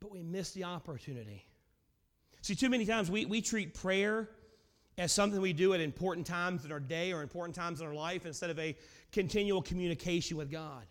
but 0.00 0.10
we 0.10 0.22
miss 0.22 0.50
the 0.52 0.64
opportunity. 0.64 1.46
See, 2.42 2.54
too 2.54 2.68
many 2.68 2.84
times 2.84 3.10
we, 3.10 3.24
we 3.24 3.40
treat 3.40 3.74
prayer 3.74 4.28
as 4.98 5.12
something 5.12 5.40
we 5.40 5.52
do 5.52 5.74
at 5.74 5.80
important 5.80 6.26
times 6.26 6.64
in 6.64 6.72
our 6.72 6.80
day 6.80 7.12
or 7.12 7.22
important 7.22 7.54
times 7.54 7.80
in 7.80 7.86
our 7.86 7.94
life 7.94 8.26
instead 8.26 8.50
of 8.50 8.58
a 8.58 8.76
continual 9.12 9.62
communication 9.62 10.36
with 10.36 10.50
God. 10.50 10.84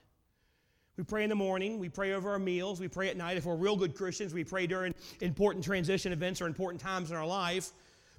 We 1.02 1.06
pray 1.06 1.24
in 1.24 1.30
the 1.32 1.36
morning, 1.36 1.80
we 1.80 1.90
pray 1.90 2.14
over 2.14 2.30
our 2.30 2.38
meals, 2.38 2.80
we 2.80 2.88
pray 2.88 3.10
at 3.10 3.18
night. 3.18 3.36
If 3.36 3.46
we're 3.46 3.56
real 3.56 3.76
good 3.76 3.96
Christians, 3.96 4.36
we 4.36 4.44
pray 4.44 4.68
during 4.68 4.94
important 5.20 5.66
transition 5.66 6.14
events 6.14 6.40
or 6.40 6.46
important 6.46 6.80
times 6.80 7.10
in 7.10 7.18
our 7.18 7.26
life. 7.26 7.72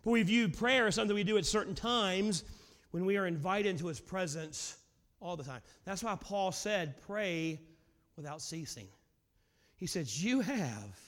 But 0.02 0.10
we 0.10 0.24
view 0.24 0.48
prayer 0.48 0.88
as 0.88 0.96
something 0.96 1.14
we 1.14 1.22
do 1.22 1.38
at 1.38 1.46
certain 1.46 1.76
times 1.76 2.42
when 2.90 3.06
we 3.06 3.16
are 3.18 3.28
invited 3.28 3.68
into 3.68 3.86
His 3.86 4.00
presence 4.00 4.78
all 5.20 5.36
the 5.36 5.44
time. 5.44 5.60
That's 5.84 6.02
why 6.02 6.16
Paul 6.16 6.50
said, 6.50 7.00
pray 7.02 7.60
without 8.16 8.42
ceasing. 8.42 8.88
He 9.76 9.86
says, 9.86 10.20
You 10.20 10.40
have 10.40 10.98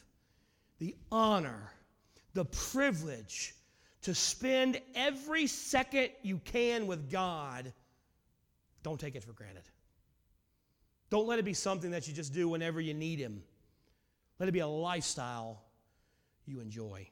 the 0.79 0.95
honor 1.11 1.73
the 2.35 2.45
privilege 2.45 3.53
to 4.03 4.15
spend 4.15 4.81
every 4.95 5.49
second 5.49 6.11
you 6.23 6.39
can 6.45 6.87
with 6.87 7.11
God, 7.11 7.73
don't 8.85 9.01
take 9.01 9.17
it 9.17 9.25
for 9.25 9.33
granted. 9.33 9.65
Don't 11.15 11.29
let 11.29 11.39
it 11.39 11.45
be 11.45 11.55
something 11.55 11.93
that 11.93 12.09
you 12.09 12.13
just 12.13 12.35
do 12.35 12.49
whenever 12.49 12.81
you 12.81 12.93
need 12.93 13.21
Him. 13.21 13.45
Let 14.41 14.49
it 14.49 14.53
be 14.53 14.59
a 14.59 14.67
lifestyle 14.67 15.63
you 16.45 16.59
enjoy. 16.59 17.09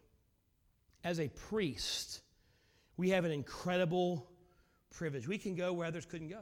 As 1.04 1.20
a 1.20 1.28
priest, 1.28 2.20
we 2.96 3.10
have 3.10 3.24
an 3.24 3.30
incredible 3.30 4.28
privilege. 4.90 5.28
We 5.28 5.38
can 5.38 5.54
go 5.54 5.72
where 5.72 5.86
others 5.86 6.04
couldn't 6.04 6.30
go. 6.30 6.40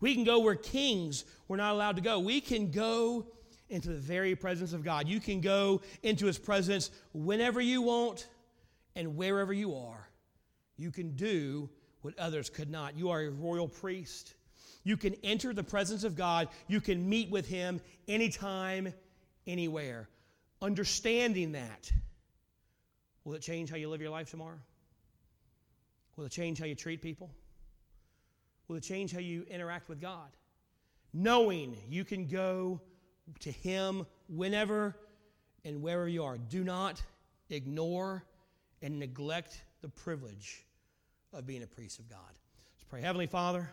We 0.00 0.14
can 0.14 0.24
go 0.24 0.38
where 0.38 0.54
kings 0.54 1.26
were 1.46 1.58
not 1.58 1.74
allowed 1.74 1.96
to 1.96 2.02
go. 2.02 2.20
We 2.20 2.40
can 2.40 2.70
go 2.70 3.26
into 3.68 3.90
the 3.90 3.98
very 3.98 4.34
presence 4.34 4.72
of 4.72 4.82
God. 4.82 5.08
You 5.08 5.20
can 5.20 5.42
go 5.42 5.82
into 6.02 6.24
His 6.24 6.38
presence 6.38 6.90
whenever 7.12 7.60
you 7.60 7.82
want 7.82 8.28
and 8.96 9.14
wherever 9.14 9.52
you 9.52 9.74
are. 9.74 10.08
You 10.78 10.90
can 10.90 11.16
do 11.16 11.68
what 12.00 12.18
others 12.18 12.48
could 12.48 12.70
not. 12.70 12.96
You 12.96 13.10
are 13.10 13.20
a 13.20 13.28
royal 13.28 13.68
priest. 13.68 14.36
You 14.82 14.96
can 14.96 15.14
enter 15.22 15.52
the 15.52 15.62
presence 15.62 16.04
of 16.04 16.16
God. 16.16 16.48
You 16.66 16.80
can 16.80 17.08
meet 17.08 17.30
with 17.30 17.48
Him 17.48 17.80
anytime, 18.08 18.92
anywhere. 19.46 20.08
Understanding 20.62 21.52
that, 21.52 21.90
will 23.24 23.34
it 23.34 23.42
change 23.42 23.70
how 23.70 23.76
you 23.76 23.88
live 23.88 24.00
your 24.00 24.10
life 24.10 24.30
tomorrow? 24.30 24.58
Will 26.16 26.24
it 26.24 26.32
change 26.32 26.58
how 26.58 26.66
you 26.66 26.74
treat 26.74 27.02
people? 27.02 27.30
Will 28.68 28.76
it 28.76 28.82
change 28.82 29.12
how 29.12 29.18
you 29.18 29.44
interact 29.50 29.88
with 29.88 30.00
God? 30.00 30.28
Knowing 31.12 31.76
you 31.88 32.04
can 32.04 32.26
go 32.26 32.80
to 33.40 33.50
Him 33.50 34.06
whenever 34.28 34.96
and 35.64 35.82
wherever 35.82 36.08
you 36.08 36.24
are. 36.24 36.38
Do 36.38 36.64
not 36.64 37.02
ignore 37.50 38.24
and 38.82 38.98
neglect 38.98 39.62
the 39.82 39.88
privilege 39.88 40.64
of 41.32 41.46
being 41.46 41.62
a 41.62 41.66
priest 41.66 41.98
of 41.98 42.08
God. 42.08 42.18
Let's 42.76 42.84
pray. 42.88 43.00
Heavenly 43.02 43.26
Father, 43.26 43.70